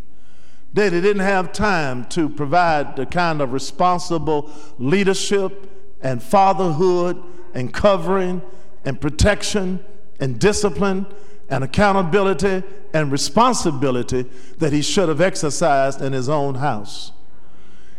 that 0.74 0.92
he 0.92 1.00
didn't 1.00 1.22
have 1.22 1.54
time 1.54 2.06
to 2.06 2.28
provide 2.28 2.96
the 2.96 3.06
kind 3.06 3.40
of 3.40 3.54
responsible 3.54 4.50
leadership 4.80 5.70
and 6.02 6.24
fatherhood 6.24 7.22
and 7.54 7.72
covering 7.72 8.42
and 8.84 9.00
protection 9.00 9.86
and 10.20 10.40
discipline 10.40 11.06
and 11.52 11.64
accountability 11.64 12.64
and 12.94 13.12
responsibility 13.12 14.26
that 14.58 14.74
he 14.74 14.82
should 14.82 15.10
have 15.10 15.22
exercised 15.22 16.02
in 16.02 16.14
his 16.14 16.30
own 16.30 16.56
house. 16.56 17.12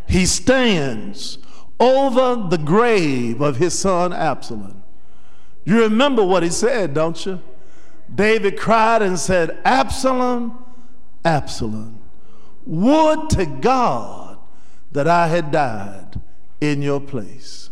He 0.09 0.27
stands 0.27 1.39
over 1.79 2.49
the 2.49 2.59
grave 2.59 3.41
of 3.41 3.57
his 3.57 3.79
son 3.79 4.13
Absalom. 4.13 4.83
You 5.65 5.83
remember 5.83 6.25
what 6.25 6.43
he 6.43 6.49
said, 6.49 6.95
don't 6.95 7.25
you? 7.25 7.41
David 8.13 8.59
cried 8.59 9.03
and 9.03 9.19
said, 9.19 9.59
Absalom, 9.65 10.65
Absalom 11.25 12.01
would 12.67 13.31
to 13.31 13.47
God 13.47 14.39
that 14.93 15.07
I 15.07 15.29
had 15.29 15.51
died 15.51 16.21
in 16.61 16.83
your 16.83 17.01
place. 17.01 17.71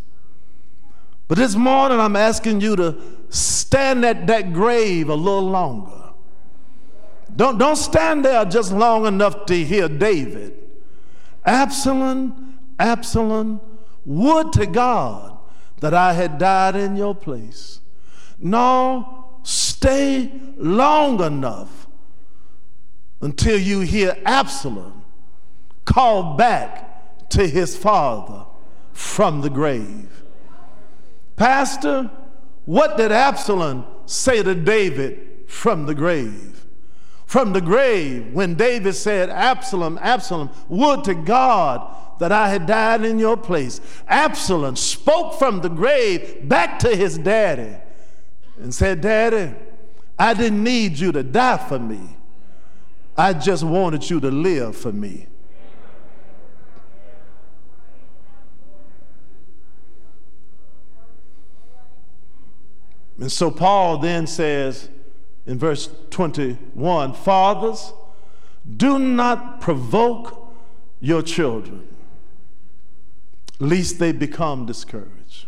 But 1.28 1.38
this 1.38 1.54
morning, 1.54 2.00
I'm 2.00 2.16
asking 2.16 2.60
you 2.60 2.76
to 2.76 3.19
stand 3.30 4.04
at 4.04 4.26
that 4.26 4.52
grave 4.52 5.08
a 5.08 5.14
little 5.14 5.48
longer. 5.48 6.12
Don't, 7.34 7.58
don't 7.58 7.76
stand 7.76 8.24
there 8.24 8.44
just 8.44 8.72
long 8.72 9.06
enough 9.06 9.46
to 9.46 9.64
hear 9.64 9.88
David. 9.88 10.52
Absalom, 11.44 12.58
Absalom, 12.78 13.60
would 14.04 14.52
to 14.54 14.66
God 14.66 15.38
that 15.80 15.94
I 15.94 16.12
had 16.12 16.38
died 16.38 16.76
in 16.76 16.96
your 16.96 17.14
place. 17.14 17.80
No, 18.38 19.38
stay 19.42 20.32
long 20.56 21.22
enough 21.22 21.86
until 23.20 23.58
you 23.58 23.80
hear 23.80 24.16
Absalom 24.24 25.04
called 25.84 26.36
back 26.36 27.28
to 27.30 27.46
his 27.46 27.76
father 27.76 28.44
from 28.92 29.40
the 29.40 29.50
grave. 29.50 30.22
Pastor, 31.36 32.10
what 32.64 32.96
did 32.96 33.12
Absalom 33.12 33.85
say 34.07 34.42
to 34.42 34.55
David 34.55 35.44
from 35.46 35.87
the 35.87 35.94
grave? 35.94 36.66
From 37.27 37.53
the 37.53 37.61
grave, 37.61 38.33
when 38.33 38.55
David 38.55 38.94
said, 38.94 39.31
Absalom, 39.31 39.99
Absalom, 40.03 40.51
would 40.68 41.05
to 41.05 41.14
God 41.14 41.96
that 42.18 42.33
I 42.33 42.49
had 42.49 42.66
died 42.66 43.05
in 43.05 43.18
your 43.18 43.37
place. 43.37 43.81
Absalom 44.09 44.77
spoke 44.77 45.38
from 45.38 45.61
the 45.61 45.68
grave 45.68 46.49
back 46.49 46.79
to 46.81 46.94
his 46.94 47.18
daddy 47.18 47.77
and 48.61 48.75
said, 48.75 49.01
Daddy, 49.01 49.55
I 50.18 50.35
didn't 50.35 50.62
need 50.62 50.99
you 50.99 51.12
to 51.12 51.23
die 51.23 51.57
for 51.57 51.79
me. 51.79 52.01
I 53.16 53.33
just 53.33 53.64
wanted 53.64 54.09
you 54.11 54.20
to 54.20 54.31
live 54.31 54.77
for 54.77 54.92
me. 54.92 55.27
And 63.20 63.30
so 63.30 63.50
Paul 63.50 63.98
then 63.98 64.26
says 64.26 64.88
in 65.46 65.59
verse 65.59 65.90
21 66.11 67.12
Fathers, 67.12 67.92
do 68.76 68.98
not 68.98 69.61
provoke 69.61 70.54
your 71.00 71.22
children, 71.22 71.87
lest 73.59 73.98
they 73.98 74.12
become 74.12 74.64
discouraged. 74.64 75.46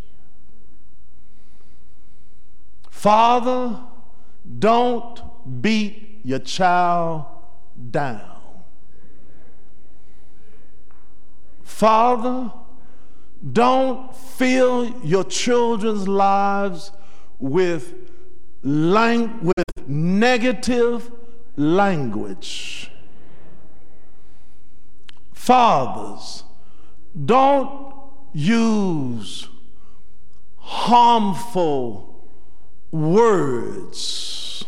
Father, 2.90 3.80
don't 4.58 5.20
beat 5.62 6.20
your 6.24 6.38
child 6.40 7.24
down. 7.90 8.20
Father, 11.62 12.52
don't 13.52 14.14
fill 14.14 15.00
your 15.02 15.24
children's 15.24 16.06
lives 16.06 16.92
with, 17.42 17.92
lang- 18.62 19.40
with 19.42 19.88
negative 19.88 21.10
language. 21.56 22.90
Fathers, 25.32 26.44
don't 27.26 27.94
use 28.32 29.48
harmful 30.56 32.30
words 32.92 34.64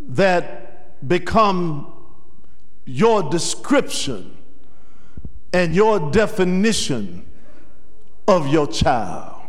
that 0.00 1.08
become 1.08 1.92
your 2.84 3.22
description 3.30 4.36
and 5.54 5.74
your 5.74 6.10
definition 6.10 7.24
of 8.28 8.48
your 8.48 8.66
child. 8.66 9.39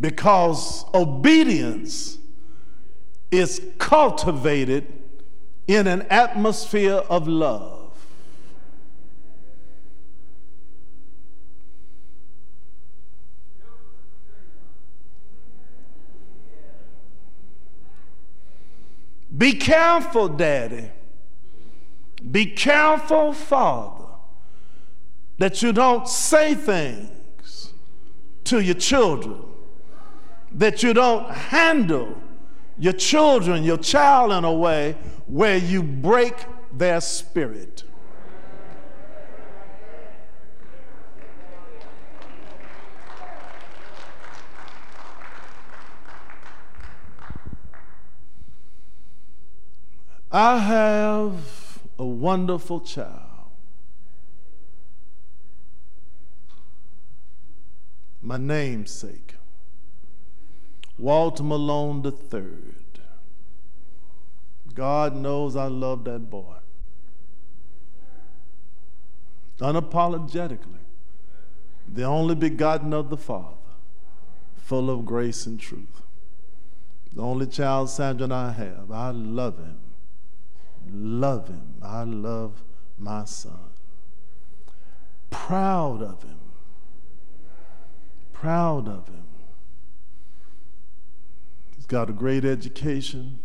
because 0.00 0.84
obedience 0.94 2.18
is 3.30 3.60
cultivated 3.78 4.86
in 5.66 5.86
an 5.86 6.02
atmosphere 6.02 7.02
of 7.10 7.28
love. 7.28 7.74
Be 19.36 19.52
careful, 19.52 20.28
Daddy. 20.28 20.90
Be 22.30 22.46
careful, 22.46 23.32
Father, 23.32 24.06
that 25.38 25.62
you 25.62 25.72
don't 25.72 26.08
say 26.08 26.54
things 26.54 27.72
to 28.44 28.60
your 28.60 28.74
children 28.74 29.42
that 30.52 30.82
you 30.82 30.92
don't 30.94 31.30
handle 31.30 32.16
your 32.78 32.92
children, 32.92 33.64
your 33.64 33.78
child 33.78 34.32
in 34.32 34.44
a 34.44 34.52
way 34.52 34.96
where 35.26 35.56
you 35.56 35.82
break 35.82 36.34
their 36.72 37.00
spirit. 37.00 37.84
I 50.30 50.58
have 50.58 51.80
a 51.98 52.04
wonderful 52.04 52.80
child. 52.80 53.22
My 58.20 58.36
namesake, 58.36 59.27
Walter 60.98 61.42
Malone 61.42 62.04
III. 62.04 62.42
God 64.74 65.16
knows 65.16 65.56
I 65.56 65.66
love 65.66 66.04
that 66.04 66.30
boy. 66.30 66.56
Unapologetically, 69.60 70.84
the 71.92 72.04
only 72.04 72.34
begotten 72.34 72.92
of 72.92 73.10
the 73.10 73.16
Father, 73.16 73.54
full 74.56 74.90
of 74.90 75.04
grace 75.04 75.46
and 75.46 75.58
truth. 75.58 76.02
The 77.12 77.22
only 77.22 77.46
child 77.46 77.90
Sandra 77.90 78.24
and 78.24 78.32
I 78.32 78.52
have. 78.52 78.90
I 78.92 79.10
love 79.10 79.58
him 79.58 79.78
love 80.92 81.48
him. 81.48 81.74
I 81.82 82.04
love 82.04 82.62
my 82.98 83.24
son. 83.24 83.70
Proud 85.30 86.02
of 86.02 86.22
him. 86.22 86.38
Proud 88.32 88.88
of 88.88 89.08
him. 89.08 89.27
Got 91.88 92.10
a 92.10 92.12
great 92.12 92.44
education. 92.44 93.40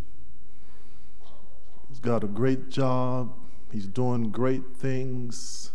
He's 1.90 2.00
got 2.00 2.24
a 2.24 2.28
great 2.28 2.70
job. 2.70 3.34
He's 3.72 3.88
doing 3.88 4.30
great 4.30 4.76
things. 4.76 5.72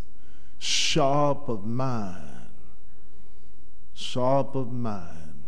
Sharp 0.57 1.49
of 1.49 1.65
mind. 1.65 2.51
Sharp 3.93 4.55
of 4.55 4.71
mind. 4.71 5.43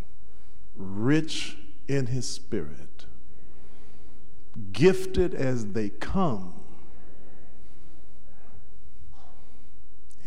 Rich 0.75 1.57
in 1.87 2.07
his 2.07 2.27
spirit 2.27 3.05
gifted 4.71 5.33
as 5.33 5.67
they 5.67 5.89
come. 5.89 6.53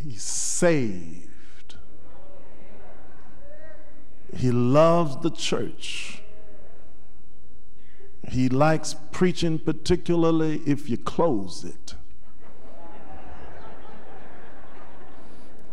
He's 0.03 0.23
saved. 0.23 1.77
He 4.37 4.51
loves 4.51 5.17
the 5.19 5.31
church. 5.31 6.23
He 8.29 8.49
likes 8.49 8.95
preaching, 9.13 9.59
particularly 9.59 10.63
if 10.67 10.89
you 10.89 10.97
close 10.97 11.65
it. 11.65 11.95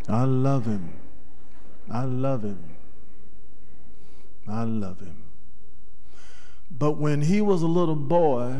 I 0.08 0.24
love 0.24 0.66
him. 0.66 0.94
I 1.90 2.04
love 2.04 2.44
him. 2.44 2.76
I 4.48 4.64
love 4.64 5.00
him. 5.00 5.24
But 6.70 6.98
when 6.98 7.22
he 7.22 7.42
was 7.42 7.62
a 7.62 7.68
little 7.68 7.96
boy, 7.96 8.56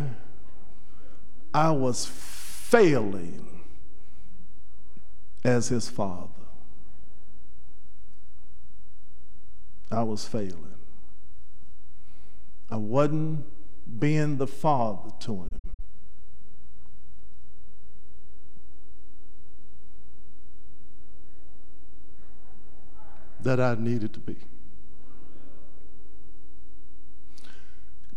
I 1.54 1.72
was 1.72 2.06
failing 2.06 3.62
as 5.44 5.70
his 5.70 5.90
father. 5.90 6.28
I 9.92 10.04
was 10.04 10.26
failing. 10.26 10.76
I 12.70 12.78
wasn't 12.78 13.44
being 14.00 14.38
the 14.38 14.48
father 14.48 15.12
to 15.22 15.42
him. 15.42 15.48
That 23.42 23.60
I 23.60 23.76
needed 23.76 24.14
to 24.14 24.20
be. 24.20 24.38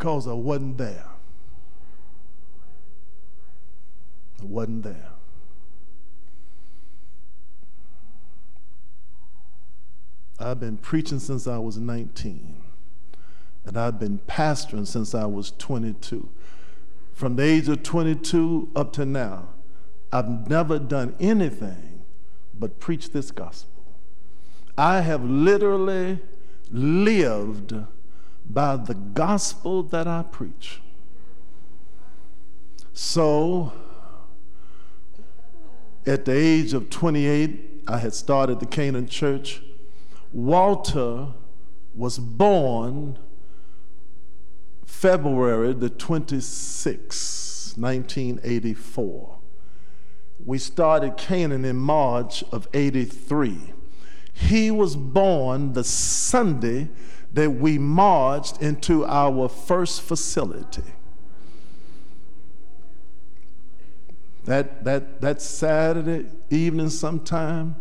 because 0.04 0.28
I 0.28 0.34
wasn't 0.34 0.76
there. 0.76 1.06
I 4.38 4.44
wasn't 4.44 4.82
there. 4.82 5.08
I've 10.38 10.60
been 10.60 10.76
preaching 10.76 11.20
since 11.20 11.46
I 11.46 11.56
was 11.56 11.78
19, 11.78 12.63
and 13.64 13.78
I've 13.78 13.98
been 13.98 14.20
pastoring 14.26 14.86
since 14.86 15.14
I 15.14 15.26
was 15.26 15.52
22. 15.52 16.28
From 17.12 17.36
the 17.36 17.42
age 17.42 17.68
of 17.68 17.82
22 17.82 18.70
up 18.76 18.92
to 18.94 19.04
now, 19.04 19.48
I've 20.12 20.48
never 20.48 20.78
done 20.78 21.14
anything 21.18 22.02
but 22.52 22.78
preach 22.78 23.10
this 23.10 23.30
gospel. 23.30 23.70
I 24.76 25.00
have 25.00 25.24
literally 25.24 26.20
lived 26.70 27.74
by 28.48 28.76
the 28.76 28.94
gospel 28.94 29.82
that 29.84 30.06
I 30.06 30.22
preach. 30.22 30.80
So, 32.92 33.72
at 36.06 36.24
the 36.24 36.32
age 36.32 36.74
of 36.74 36.90
28, 36.90 37.84
I 37.86 37.98
had 37.98 38.14
started 38.14 38.60
the 38.60 38.66
Canaan 38.66 39.08
Church. 39.08 39.62
Walter 40.32 41.28
was 41.94 42.18
born 42.18 43.18
February 44.86 45.72
the 45.72 45.90
26th, 45.90 47.76
1984. 47.78 49.38
We 50.44 50.58
started 50.58 51.16
Canaan 51.16 51.64
in 51.64 51.76
March 51.76 52.44
of 52.52 52.68
83. 52.74 53.72
He 54.32 54.70
was 54.70 54.96
born 54.96 55.72
the 55.72 55.84
Sunday 55.84 56.88
that 57.32 57.50
we 57.50 57.78
marched 57.78 58.60
into 58.60 59.04
our 59.06 59.48
first 59.48 60.02
facility. 60.02 60.82
That, 64.44 64.84
that, 64.84 65.20
that 65.20 65.40
Saturday 65.40 66.28
evening 66.50 66.90
sometime, 66.90 67.76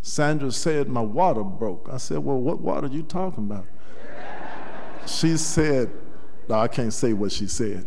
Sandra 0.00 0.52
said, 0.52 0.88
My 0.88 1.00
water 1.00 1.42
broke. 1.42 1.88
I 1.90 1.96
said, 1.96 2.18
Well, 2.18 2.38
what 2.38 2.60
water 2.60 2.86
are 2.86 2.90
you 2.90 3.02
talking 3.02 3.44
about? 3.44 3.66
she 5.06 5.36
said, 5.36 5.90
No, 6.48 6.56
I 6.56 6.68
can't 6.68 6.92
say 6.92 7.12
what 7.12 7.32
she 7.32 7.46
said, 7.46 7.86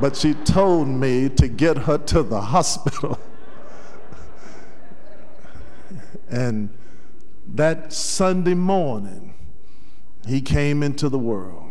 but 0.00 0.16
she 0.16 0.34
told 0.34 0.88
me 0.88 1.28
to 1.30 1.48
get 1.48 1.78
her 1.78 1.98
to 1.98 2.22
the 2.22 2.40
hospital. 2.40 3.18
and 6.28 6.70
that 7.54 7.92
Sunday 7.92 8.54
morning, 8.54 9.34
he 10.26 10.40
came 10.40 10.82
into 10.82 11.08
the 11.08 11.18
world. 11.18 11.70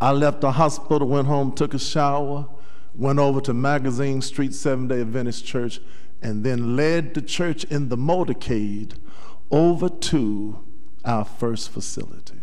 I 0.00 0.12
left 0.12 0.40
the 0.40 0.52
hospital, 0.52 1.06
went 1.06 1.28
home, 1.28 1.52
took 1.52 1.74
a 1.74 1.78
shower, 1.78 2.48
went 2.94 3.18
over 3.18 3.40
to 3.42 3.54
Magazine 3.54 4.20
Street 4.20 4.54
Seven 4.54 4.88
day 4.88 5.00
Adventist 5.00 5.46
Church, 5.46 5.80
and 6.20 6.44
then 6.44 6.76
led 6.76 7.14
the 7.14 7.22
church 7.22 7.64
in 7.64 7.88
the 7.88 7.96
motorcade 7.96 8.94
over 9.50 9.88
to 9.88 10.64
our 11.04 11.24
first 11.24 11.70
facility. 11.70 12.41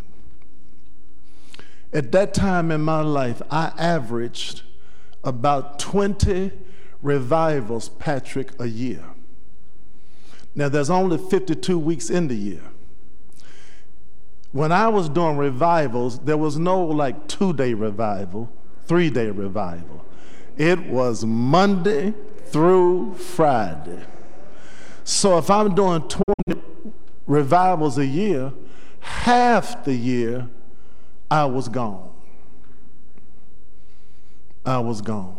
At 1.92 2.12
that 2.12 2.34
time 2.34 2.72
in 2.72 2.82
my 2.82 3.02
life, 3.02 3.42
I 3.50 3.72
averaged 3.78 4.62
about 5.24 5.80
20 5.80 6.52
revivals, 7.02 7.90
Patrick, 7.90 8.52
a 8.60 8.68
year. 8.68 9.04
Now, 10.56 10.70
there's 10.70 10.90
only 10.90 11.18
52 11.18 11.78
weeks 11.80 12.10
in 12.10 12.28
the 12.28 12.36
year 12.36 12.62
when 14.52 14.72
I 14.72 14.88
was 14.88 15.10
doing 15.10 15.38
revivals, 15.38 16.20
there 16.20 16.38
was 16.38 16.58
no 16.58 16.84
like 16.84 17.28
two 17.28 17.54
day 17.54 17.74
revival, 17.74 18.52
three 18.86 19.10
day 19.10 19.30
revival. 19.30 20.06
It 20.58 20.88
was 20.88 21.24
Monday 21.24 22.14
through 22.46 23.14
Friday. 23.16 24.04
So 25.04 25.38
if 25.38 25.50
I'm 25.50 25.76
doing 25.76 26.02
20 26.48 26.62
revivals 27.28 27.98
a 27.98 28.06
year, 28.06 28.52
half 29.00 29.84
the 29.86 29.94
year 29.94 30.50
I 31.32 31.46
was 31.46 31.68
gone. 31.68 32.12
I 34.66 34.80
was 34.80 35.02
gone. 35.02 35.38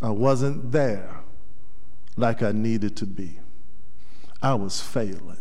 I 0.00 0.10
wasn't 0.10 0.72
there 0.72 1.20
like 2.16 2.42
I 2.42 2.52
needed 2.52 2.96
to 2.96 3.06
be. 3.06 3.38
I 4.42 4.54
was 4.54 4.80
failing. 4.80 5.36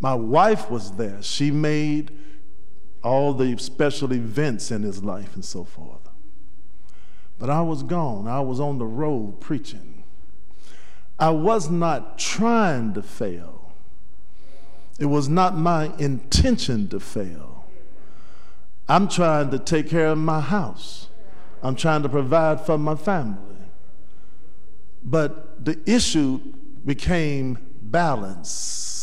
My 0.00 0.14
wife 0.14 0.70
was 0.70 0.92
there. 0.96 1.22
She 1.22 1.50
made 1.50 2.10
all 3.02 3.32
the 3.32 3.56
special 3.58 4.12
events 4.12 4.70
in 4.70 4.82
his 4.82 5.02
life 5.02 5.34
and 5.34 5.44
so 5.44 5.64
forth. 5.64 6.08
But 7.38 7.50
I 7.50 7.60
was 7.60 7.82
gone. 7.82 8.26
I 8.26 8.40
was 8.40 8.60
on 8.60 8.78
the 8.78 8.86
road 8.86 9.40
preaching. 9.40 10.04
I 11.18 11.30
was 11.30 11.70
not 11.70 12.18
trying 12.18 12.94
to 12.94 13.02
fail. 13.02 13.55
It 14.98 15.06
was 15.06 15.28
not 15.28 15.56
my 15.56 15.92
intention 15.98 16.88
to 16.88 17.00
fail. 17.00 17.66
I'm 18.88 19.08
trying 19.08 19.50
to 19.50 19.58
take 19.58 19.90
care 19.90 20.08
of 20.08 20.18
my 20.18 20.40
house. 20.40 21.08
I'm 21.62 21.74
trying 21.76 22.02
to 22.02 22.08
provide 22.08 22.64
for 22.64 22.78
my 22.78 22.94
family. 22.94 23.56
But 25.02 25.64
the 25.64 25.78
issue 25.86 26.40
became 26.84 27.58
balance. 27.82 28.94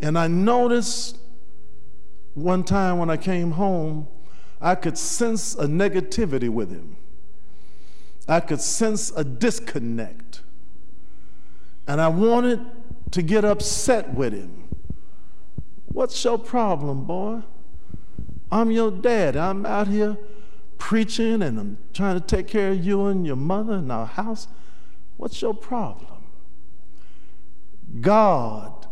And 0.00 0.18
I 0.18 0.26
noticed 0.26 1.18
one 2.34 2.64
time 2.64 2.98
when 2.98 3.08
I 3.10 3.16
came 3.16 3.52
home, 3.52 4.08
I 4.60 4.74
could 4.74 4.98
sense 4.98 5.54
a 5.54 5.66
negativity 5.66 6.48
with 6.48 6.70
him. 6.70 6.96
I 8.28 8.40
could 8.40 8.60
sense 8.60 9.12
a 9.16 9.22
disconnect. 9.24 10.40
And 11.86 12.00
I 12.00 12.08
wanted 12.08 12.60
to 13.10 13.22
get 13.22 13.44
upset 13.44 14.14
with 14.14 14.32
him. 14.32 14.68
What's 15.86 16.22
your 16.24 16.38
problem, 16.38 17.04
boy? 17.04 17.42
I'm 18.50 18.70
your 18.70 18.90
dad. 18.90 19.36
I'm 19.36 19.64
out 19.64 19.88
here 19.88 20.16
preaching 20.78 21.42
and 21.42 21.58
I'm 21.58 21.78
trying 21.92 22.20
to 22.20 22.26
take 22.26 22.48
care 22.48 22.72
of 22.72 22.84
you 22.84 23.06
and 23.06 23.26
your 23.26 23.36
mother 23.36 23.74
and 23.74 23.90
our 23.90 24.06
house. 24.06 24.48
What's 25.16 25.40
your 25.40 25.54
problem? 25.54 26.24
God 28.00 28.86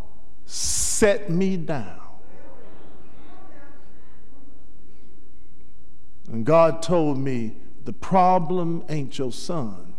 set 0.46 1.30
me 1.30 1.56
down. 1.56 2.00
And 6.30 6.44
God 6.46 6.82
told 6.82 7.18
me, 7.18 7.56
the 7.84 7.92
problem 7.92 8.82
ain't 8.88 9.18
your 9.18 9.32
son, 9.32 9.94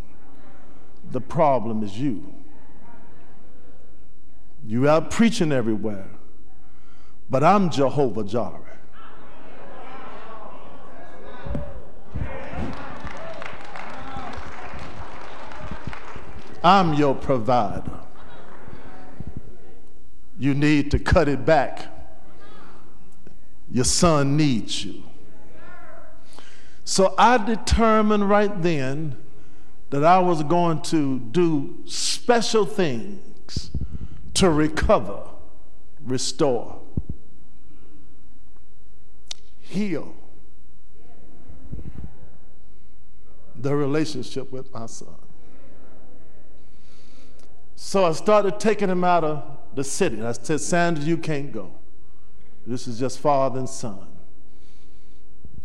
the 1.12 1.22
problem 1.22 1.84
is 1.84 2.00
you. 2.00 2.34
You 4.68 4.90
out 4.90 5.12
preaching 5.12 5.52
everywhere, 5.52 6.10
but 7.30 7.44
I'm 7.44 7.70
Jehovah 7.70 8.24
Jireh. 8.24 8.62
I'm 16.64 16.96
your 16.96 17.14
provider. 17.14 18.00
You 20.40 20.56
need 20.56 20.90
to 20.92 21.00
cut 21.00 21.30
it 21.30 21.46
back. 21.46 21.86
Your 23.72 23.86
son 23.86 24.36
needs 24.36 24.84
you. 24.84 25.04
So 26.84 27.14
I 27.20 27.38
determined 27.38 28.28
right 28.28 28.62
then 28.64 29.16
that 29.92 30.04
I 30.04 30.18
was 30.18 30.42
going 30.42 30.82
to 30.84 31.20
do 31.20 31.84
special 31.86 32.66
things 32.66 33.70
to 34.36 34.50
recover, 34.50 35.24
restore, 36.04 36.82
heal 39.60 40.16
the 43.56 43.76
relationship 43.76 44.52
with 44.52 44.72
my 44.74 44.86
son. 44.86 45.16
So 47.76 48.06
I 48.06 48.12
started 48.12 48.60
taking 48.60 48.90
him 48.90 49.04
out 49.04 49.24
of 49.24 49.58
the 49.74 49.84
city. 49.84 50.22
I 50.22 50.34
said, 50.34 50.60
Sandra, 50.60 51.04
you 51.04 51.18
can't 51.18 51.52
go. 51.52 51.72
This 52.68 52.88
is 52.88 53.00
just 53.00 53.20
father 53.20 53.60
and 53.60 53.70
son. 53.70 54.08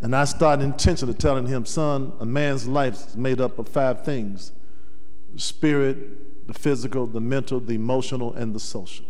And 0.01 0.15
I 0.15 0.23
started 0.25 0.63
intentionally 0.63 1.13
telling 1.13 1.45
him, 1.45 1.65
son, 1.65 2.13
a 2.19 2.25
man's 2.25 2.67
life 2.67 3.07
is 3.07 3.17
made 3.17 3.39
up 3.39 3.59
of 3.59 3.69
five 3.69 4.03
things 4.03 4.53
spirit, 5.37 5.97
the 6.47 6.53
physical, 6.53 7.07
the 7.07 7.21
mental, 7.21 7.59
the 7.59 7.75
emotional, 7.75 8.33
and 8.33 8.53
the 8.53 8.59
social. 8.59 9.05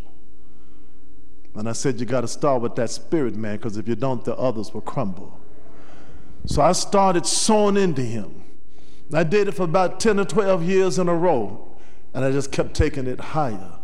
And 1.56 1.67
I 1.67 1.74
said, 1.74 2.00
you 2.00 2.06
got 2.06 2.22
to 2.22 2.28
start 2.28 2.62
with 2.62 2.76
that 2.76 2.89
spirit, 2.89 3.36
man, 3.36 3.58
because 3.58 3.78
if 3.78 3.88
you 3.88 3.96
don't, 3.96 4.24
the 4.24 4.36
others 4.38 4.74
will 4.74 4.82
crumble. 4.82 5.39
So 6.46 6.62
I 6.62 6.72
started 6.72 7.26
sowing 7.26 7.78
into 7.78 8.02
him. 8.02 8.44
I 9.13 9.24
did 9.24 9.48
it 9.48 9.54
for 9.54 9.63
about 9.63 10.00
10 10.00 10.20
or 10.20 10.26
12 10.26 10.63
years 10.63 10.98
in 10.98 11.10
a 11.10 11.15
row. 11.15 11.67
And 12.13 12.26
I 12.26 12.32
just 12.32 12.52
kept 12.52 12.74
taking 12.74 13.08
it 13.08 13.20
higher 13.20 13.80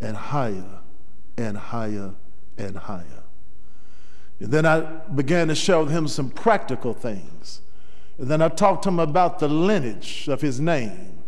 and 0.00 0.16
higher 0.16 0.80
and 1.36 1.56
higher 1.56 2.14
and 2.58 2.76
higher. 2.76 3.24
And 4.40 4.52
then 4.52 4.66
I 4.66 4.80
began 5.14 5.48
to 5.48 5.54
show 5.54 5.84
him 5.86 6.08
some 6.08 6.30
practical 6.30 6.92
things. 6.92 7.62
And 8.18 8.28
then 8.28 8.42
I 8.42 8.48
talked 8.48 8.82
to 8.84 8.90
him 8.90 8.98
about 8.98 9.38
the 9.38 9.48
lineage 9.48 10.28
of 10.28 10.40
his 10.40 10.60
name, 10.60 11.23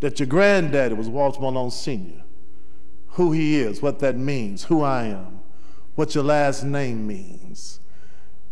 that 0.00 0.20
your 0.20 0.26
granddaddy 0.26 0.94
was 0.94 1.08
Walter 1.08 1.40
Malone 1.40 1.70
Sr., 1.70 2.22
who 3.12 3.32
he 3.32 3.56
is, 3.56 3.82
what 3.82 3.98
that 3.98 4.16
means, 4.16 4.64
who 4.64 4.82
I 4.82 5.04
am, 5.04 5.40
what 5.94 6.14
your 6.14 6.24
last 6.24 6.62
name 6.62 7.06
means. 7.06 7.80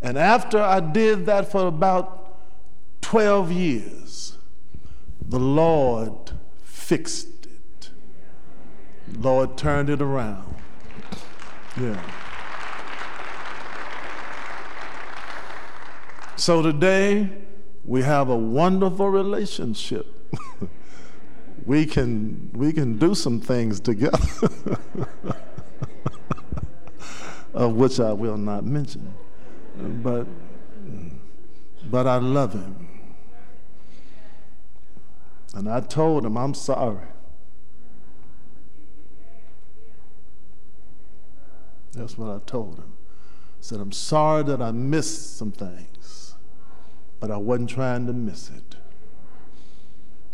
And 0.02 0.18
after 0.18 0.60
I 0.60 0.80
did 0.80 1.26
that 1.26 1.50
for 1.50 1.66
about 1.66 2.38
12 3.00 3.52
years, 3.52 4.36
the 5.28 5.38
Lord 5.38 6.32
fixed 6.64 7.46
it. 7.46 7.90
The 9.08 9.18
Lord 9.20 9.56
turned 9.56 9.90
it 9.90 10.02
around. 10.02 10.54
Yeah. 11.80 12.00
So 16.36 16.62
today, 16.62 17.30
we 17.84 18.02
have 18.02 18.28
a 18.28 18.36
wonderful 18.36 19.08
relationship. 19.08 20.06
we 21.64 21.86
can 21.86 22.50
we 22.52 22.72
can 22.72 22.98
do 22.98 23.14
some 23.14 23.40
things 23.40 23.80
together 23.80 24.18
of 27.54 27.74
which 27.74 27.98
I 27.98 28.12
will 28.12 28.36
not 28.36 28.64
mention. 28.64 29.14
But 29.76 30.26
but 31.90 32.06
I 32.06 32.16
love 32.16 32.52
him. 32.52 32.88
And 35.54 35.70
I 35.70 35.80
told 35.80 36.26
him, 36.26 36.36
I'm 36.36 36.52
sorry. 36.52 37.06
That's 41.92 42.18
what 42.18 42.30
I 42.30 42.40
told 42.44 42.76
him. 42.76 42.92
I 42.92 43.62
said, 43.62 43.80
I'm 43.80 43.92
sorry 43.92 44.42
that 44.44 44.60
I 44.60 44.70
missed 44.70 45.38
some 45.38 45.50
things, 45.50 46.34
but 47.20 47.30
I 47.30 47.38
wasn't 47.38 47.70
trying 47.70 48.06
to 48.06 48.12
miss 48.12 48.50
it. 48.50 48.65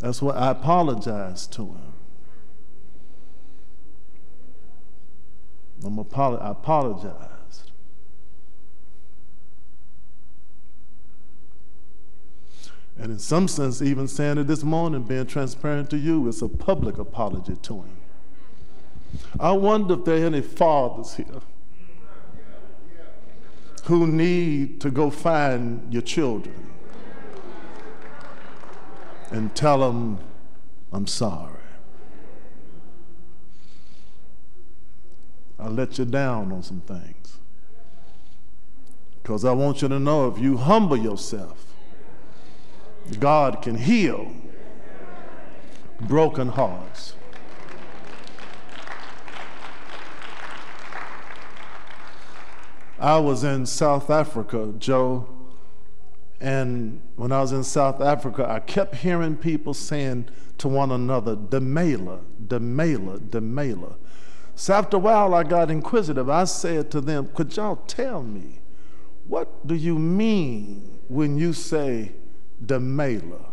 That's 0.02 0.20
what 0.20 0.36
I 0.36 0.50
apologized 0.50 1.52
to 1.52 1.62
him. 1.62 1.92
I'm 5.84 5.96
apolo- 5.96 6.42
I 6.42 6.50
apologize. 6.50 7.70
And 12.98 13.12
in 13.12 13.18
some 13.20 13.46
sense, 13.46 13.80
even 13.80 14.08
saying 14.08 14.38
it 14.38 14.48
this 14.48 14.64
morning, 14.64 15.04
being 15.04 15.26
transparent 15.26 15.88
to 15.90 15.96
you, 15.96 16.26
is 16.26 16.42
a 16.42 16.48
public 16.48 16.98
apology 16.98 17.54
to 17.62 17.74
him. 17.74 17.96
I 19.38 19.52
wonder 19.52 19.94
if 19.94 20.04
there 20.04 20.20
are 20.20 20.26
any 20.26 20.40
fathers 20.40 21.14
here 21.14 21.42
who 23.84 24.08
need 24.08 24.80
to 24.80 24.90
go 24.90 25.10
find 25.10 25.92
your 25.92 26.02
children 26.02 26.72
and 29.32 29.54
tell 29.54 29.78
them, 29.80 30.18
I'm 30.92 31.06
sorry. 31.06 31.58
I 35.58 35.68
let 35.68 35.98
you 35.98 36.04
down 36.04 36.52
on 36.52 36.62
some 36.62 36.82
things. 36.82 37.38
Because 39.22 39.44
I 39.44 39.52
want 39.52 39.80
you 39.80 39.88
to 39.88 39.98
know 39.98 40.28
if 40.28 40.38
you 40.38 40.56
humble 40.56 40.96
yourself, 40.96 41.72
God 43.18 43.62
can 43.62 43.76
heal 43.76 44.32
broken 46.00 46.48
hearts. 46.48 47.14
I 52.98 53.18
was 53.18 53.44
in 53.44 53.66
South 53.66 54.10
Africa, 54.10 54.74
Joe, 54.78 55.28
and 56.42 57.00
when 57.16 57.32
I 57.32 57.40
was 57.40 57.52
in 57.52 57.64
South 57.64 58.00
Africa, 58.00 58.46
I 58.48 58.60
kept 58.60 58.96
hearing 58.96 59.36
people 59.36 59.72
saying 59.72 60.28
to 60.58 60.68
one 60.68 60.90
another, 60.90 61.36
Demela, 61.36 62.20
Demela, 62.46 63.18
Demela. 63.18 63.96
So 64.54 64.74
after 64.74 64.98
a 64.98 65.00
while, 65.00 65.32
I 65.34 65.44
got 65.44 65.70
inquisitive. 65.70 66.28
I 66.28 66.44
said 66.44 66.90
to 66.90 67.00
them, 67.00 67.30
Could 67.34 67.56
y'all 67.56 67.76
tell 67.76 68.22
me, 68.22 68.60
what 69.26 69.66
do 69.66 69.74
you 69.74 69.98
mean 69.98 70.98
when 71.08 71.38
you 71.38 71.52
say 71.52 72.12
Demela. 72.64 73.46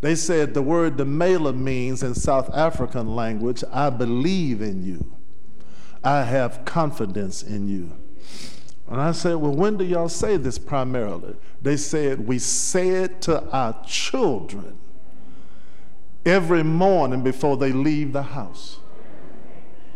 They 0.00 0.14
said 0.14 0.54
the 0.54 0.62
word 0.62 0.96
Demela 0.96 1.56
means 1.56 2.02
in 2.02 2.14
South 2.14 2.52
African 2.52 3.14
language, 3.16 3.64
I 3.72 3.90
believe 3.90 4.60
in 4.60 4.84
you. 4.84 5.16
I 6.02 6.22
have 6.24 6.64
confidence 6.64 7.42
in 7.42 7.68
you. 7.68 7.92
And 8.94 9.02
I 9.02 9.10
said, 9.10 9.34
Well, 9.34 9.50
when 9.50 9.76
do 9.76 9.84
y'all 9.84 10.08
say 10.08 10.36
this 10.36 10.56
primarily? 10.56 11.34
They 11.60 11.76
said, 11.76 12.28
We 12.28 12.38
say 12.38 12.90
it 12.90 13.20
to 13.22 13.42
our 13.50 13.74
children 13.84 14.78
every 16.24 16.62
morning 16.62 17.24
before 17.24 17.56
they 17.56 17.72
leave 17.72 18.12
the 18.12 18.22
house. 18.22 18.78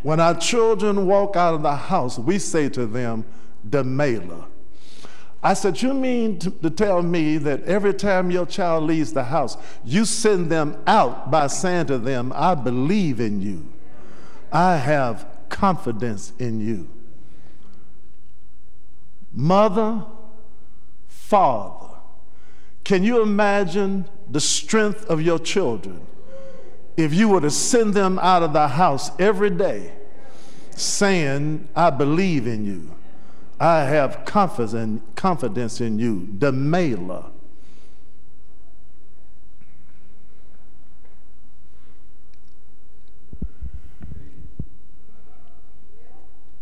When 0.03 0.19
our 0.19 0.35
children 0.35 1.07
walk 1.07 1.37
out 1.37 1.55
of 1.55 1.63
the 1.63 1.77
house, 1.77 2.19
we 2.19 2.41
say 2.41 2.69
to 2.71 2.87
them, 2.87 3.25
Demela. 3.65 4.47
I 5.45 5.55
said, 5.55 5.81
You 5.81 5.95
mean 5.95 6.41
to, 6.41 6.51
to, 6.51 6.69
tell 6.69 7.01
me 7.01 7.39
that 7.39 7.63
every 7.67 7.95
time 7.95 8.33
your 8.33 8.47
child 8.47 8.83
leaves 8.83 9.13
the 9.13 9.23
house, 9.23 9.57
you 9.85 10.07
send 10.07 10.51
them 10.51 10.77
out 10.89 11.31
by 11.31 11.47
saying 11.47 11.87
to 11.87 11.99
them, 11.99 12.33
I 12.35 12.57
believe 12.57 13.21
in 13.21 13.43
you, 13.43 13.65
I 14.51 14.75
have 14.75 15.25
confidence 15.51 16.33
in 16.41 16.59
you. 16.59 16.89
Mother, 19.39 20.05
father, 21.07 21.87
can 22.83 23.05
you 23.05 23.23
imagine 23.23 24.05
the 24.29 24.41
strength 24.41 25.07
of 25.07 25.23
your 25.23 25.39
children 25.39 26.05
if 26.97 27.15
you 27.15 27.29
were 27.29 27.41
to 27.43 27.51
send 27.53 27.95
them 27.95 28.19
out 28.19 28.43
of 28.43 28.53
the 28.53 28.67
house 28.67 29.13
every 29.21 29.51
day 29.51 29.93
saying, 30.71 31.69
I 31.77 31.91
believe 31.91 32.49
in 32.49 32.65
you? 32.65 32.93
I 33.61 33.85
have 33.85 34.25
confidence, 34.25 35.81
in 35.81 35.99
you, 36.01 36.29
Demela. 36.37 37.31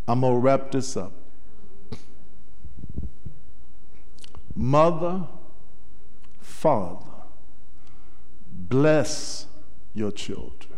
I'm 0.06 0.20
going 0.20 0.34
to 0.34 0.38
wrap 0.38 0.70
this 0.72 0.94
up. 0.98 1.25
Mother, 4.56 5.26
Father, 6.40 7.04
bless 8.50 9.46
your 9.92 10.10
children. 10.10 10.72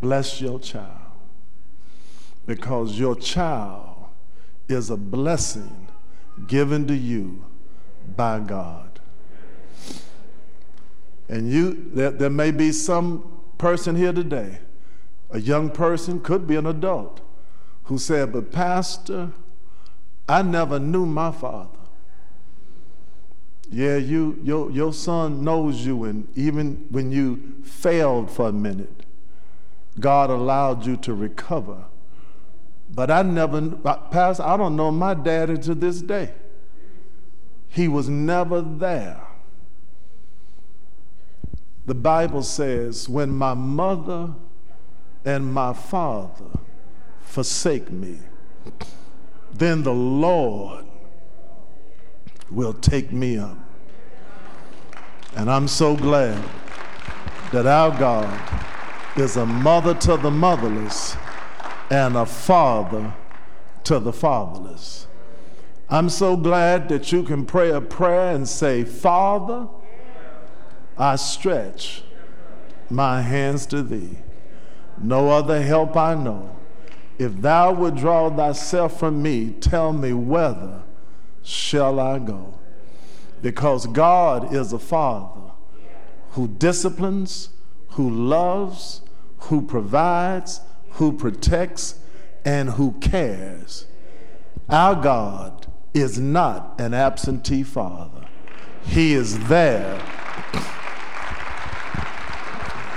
Bless 0.00 0.42
your 0.42 0.60
child 0.60 1.00
because 2.44 2.98
your 2.98 3.16
child 3.16 3.96
is 4.68 4.90
a 4.90 4.96
blessing 4.98 5.88
given 6.46 6.86
to 6.86 6.94
you 6.94 7.42
by 8.14 8.38
God. 8.40 9.00
And 11.28 11.50
you, 11.50 11.90
there, 11.94 12.10
there 12.10 12.30
may 12.30 12.50
be 12.50 12.70
some 12.70 13.40
person 13.56 13.96
here 13.96 14.12
today, 14.12 14.58
a 15.30 15.40
young 15.40 15.70
person, 15.70 16.20
could 16.20 16.46
be 16.46 16.56
an 16.56 16.66
adult, 16.66 17.20
who 17.84 17.98
said, 17.98 18.32
But, 18.32 18.52
Pastor, 18.52 19.32
I 20.28 20.42
never 20.42 20.78
knew 20.78 21.06
my 21.06 21.30
father. 21.30 21.70
Yeah, 23.70 23.96
you, 23.96 24.38
your, 24.42 24.70
your 24.70 24.92
son 24.92 25.42
knows 25.42 25.84
you, 25.84 26.04
and 26.04 26.28
even 26.36 26.86
when 26.90 27.10
you 27.10 27.54
failed 27.64 28.30
for 28.30 28.48
a 28.48 28.52
minute, 28.52 29.04
God 29.98 30.30
allowed 30.30 30.86
you 30.86 30.96
to 30.98 31.14
recover 31.14 31.84
but 32.94 33.10
I 33.10 33.22
never, 33.22 33.70
Pastor, 34.10 34.42
I 34.42 34.56
don't 34.56 34.76
know 34.76 34.90
my 34.90 35.14
daddy 35.14 35.58
to 35.58 35.74
this 35.74 36.00
day. 36.00 36.32
He 37.68 37.88
was 37.88 38.08
never 38.08 38.62
there. 38.62 39.20
The 41.84 41.94
Bible 41.94 42.42
says, 42.42 43.08
when 43.08 43.30
my 43.30 43.54
mother 43.54 44.34
and 45.24 45.52
my 45.52 45.72
father 45.72 46.58
forsake 47.20 47.90
me, 47.90 48.18
then 49.54 49.82
the 49.82 49.94
Lord 49.94 50.86
will 52.50 52.74
take 52.74 53.12
me 53.12 53.38
up. 53.38 53.58
And 55.36 55.50
I'm 55.50 55.68
so 55.68 55.96
glad 55.96 56.42
that 57.52 57.66
our 57.66 57.96
God 57.98 58.40
is 59.16 59.36
a 59.36 59.46
mother 59.46 59.94
to 59.94 60.16
the 60.16 60.30
motherless 60.30 61.16
and 61.90 62.16
a 62.16 62.26
father 62.26 63.14
to 63.84 63.98
the 63.98 64.12
fatherless. 64.12 65.06
I'm 65.88 66.08
so 66.08 66.36
glad 66.36 66.88
that 66.88 67.12
you 67.12 67.22
can 67.22 67.46
pray 67.46 67.70
a 67.70 67.80
prayer 67.80 68.34
and 68.34 68.48
say, 68.48 68.82
Father, 68.82 69.68
I 70.98 71.16
stretch 71.16 72.02
my 72.90 73.22
hands 73.22 73.66
to 73.66 73.82
thee. 73.82 74.18
No 75.00 75.30
other 75.30 75.62
help 75.62 75.96
I 75.96 76.14
know. 76.14 76.55
If 77.18 77.40
thou 77.40 77.72
would 77.72 77.96
draw 77.96 78.28
thyself 78.30 78.98
from 78.98 79.22
me, 79.22 79.50
tell 79.50 79.92
me 79.92 80.12
whether 80.12 80.82
shall 81.42 81.98
I 81.98 82.18
go? 82.18 82.58
Because 83.40 83.86
God 83.86 84.52
is 84.52 84.72
a 84.72 84.78
father 84.78 85.52
who 86.30 86.48
disciplines, 86.48 87.50
who 87.90 88.10
loves, 88.10 89.00
who 89.38 89.62
provides, 89.62 90.60
who 90.90 91.12
protects, 91.12 91.98
and 92.44 92.70
who 92.70 92.92
cares. 93.00 93.86
Our 94.68 94.94
God 94.94 95.66
is 95.94 96.18
not 96.18 96.78
an 96.78 96.92
absentee 96.92 97.62
father, 97.62 98.26
He 98.82 99.14
is 99.14 99.38
there. 99.48 100.00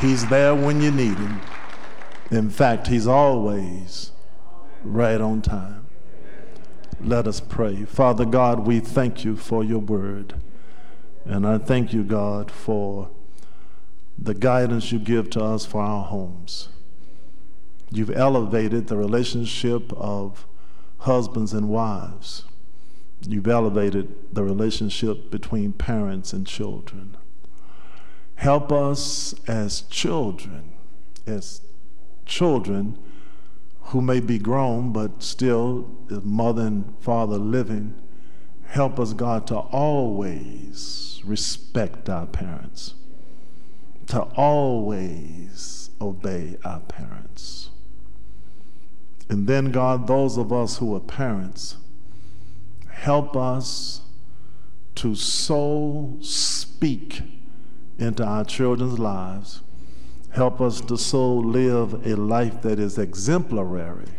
He's 0.01 0.27
there 0.27 0.55
when 0.55 0.81
you 0.81 0.91
need 0.91 1.17
Him. 1.17 1.41
In 2.31 2.49
fact, 2.49 2.87
He's 2.87 3.07
always 3.07 4.11
right 4.83 5.19
on 5.19 5.41
time. 5.41 5.87
Let 7.01 7.27
us 7.27 7.39
pray. 7.39 7.85
Father 7.85 8.25
God, 8.25 8.67
we 8.67 8.79
thank 8.79 9.23
you 9.23 9.35
for 9.35 9.63
your 9.63 9.79
word. 9.79 10.35
And 11.25 11.47
I 11.47 11.57
thank 11.57 11.93
you, 11.93 12.03
God, 12.03 12.51
for 12.51 13.09
the 14.17 14.33
guidance 14.33 14.91
you 14.91 14.99
give 14.99 15.29
to 15.31 15.43
us 15.43 15.65
for 15.65 15.81
our 15.81 16.03
homes. 16.03 16.69
You've 17.91 18.11
elevated 18.11 18.87
the 18.87 18.97
relationship 18.97 19.93
of 19.93 20.45
husbands 20.99 21.53
and 21.53 21.69
wives. 21.69 22.43
You've 23.27 23.47
elevated 23.47 24.33
the 24.33 24.43
relationship 24.43 25.31
between 25.31 25.73
parents 25.73 26.33
and 26.33 26.45
children. 26.45 27.17
Help 28.35 28.71
us 28.71 29.33
as 29.47 29.81
children, 29.83 30.71
as 31.25 31.61
children 32.29 32.97
who 33.89 34.01
may 34.01 34.19
be 34.19 34.37
grown 34.37 34.93
but 34.93 35.21
still 35.23 35.89
mother 36.23 36.61
and 36.61 36.93
father 37.01 37.37
living. 37.37 37.95
Help 38.67 38.99
us, 38.99 39.13
God, 39.13 39.47
to 39.47 39.55
always 39.55 41.21
respect 41.25 42.07
our 42.07 42.27
parents, 42.27 42.93
to 44.07 44.21
always 44.21 45.89
obey 45.99 46.55
our 46.63 46.81
parents. 46.81 47.71
And 49.27 49.47
then, 49.47 49.71
God, 49.71 50.07
those 50.07 50.37
of 50.37 50.53
us 50.53 50.77
who 50.77 50.95
are 50.95 50.99
parents, 50.99 51.77
help 52.91 53.35
us 53.35 54.01
to 54.95 55.15
so 55.15 56.17
speak 56.21 57.21
into 57.97 58.23
our 58.23 58.45
children's 58.45 58.99
lives. 58.99 59.61
Help 60.31 60.61
us 60.61 60.81
to 60.81 60.97
so 60.97 61.33
live 61.35 62.05
a 62.05 62.15
life 62.15 62.61
that 62.61 62.79
is 62.79 62.97
exemplary, 62.97 64.09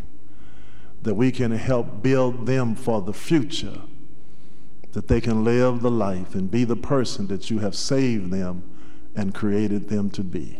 that 1.01 1.15
we 1.15 1.31
can 1.31 1.51
help 1.51 2.03
build 2.03 2.45
them 2.45 2.75
for 2.75 3.01
the 3.01 3.13
future, 3.13 3.81
that 4.91 5.07
they 5.07 5.21
can 5.21 5.43
live 5.43 5.81
the 5.81 5.91
life 5.91 6.35
and 6.35 6.51
be 6.51 6.63
the 6.63 6.75
person 6.75 7.27
that 7.27 7.49
you 7.49 7.59
have 7.59 7.75
saved 7.75 8.31
them 8.31 8.63
and 9.15 9.33
created 9.33 9.89
them 9.89 10.09
to 10.09 10.23
be. 10.23 10.59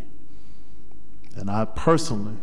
And 1.35 1.49
I 1.49 1.65
personally 1.65 2.37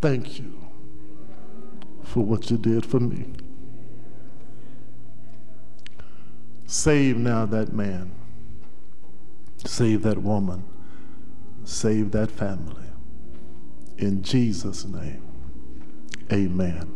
Thank 0.00 0.38
you 0.38 0.54
for 2.04 2.20
what 2.20 2.50
you 2.50 2.56
did 2.56 2.86
for 2.86 3.00
me. 3.00 3.32
Save 6.66 7.16
now 7.16 7.46
that 7.46 7.72
man. 7.72 8.12
Save 9.64 10.02
that 10.02 10.18
woman. 10.18 10.64
Save 11.64 12.12
that 12.12 12.30
family. 12.30 12.86
In 13.98 14.22
Jesus' 14.22 14.84
name, 14.84 15.22
amen. 16.32 16.94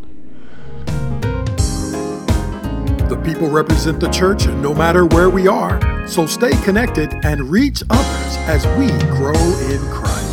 The 3.08 3.20
people 3.24 3.50
represent 3.50 3.98
the 3.98 4.08
church 4.08 4.46
no 4.46 4.72
matter 4.72 5.04
where 5.06 5.28
we 5.28 5.48
are, 5.48 6.06
so 6.06 6.26
stay 6.26 6.52
connected 6.62 7.12
and 7.24 7.50
reach 7.50 7.82
others 7.90 8.36
as 8.46 8.64
we 8.78 8.86
grow 9.16 9.34
in 9.68 9.80
Christ. 9.90 10.31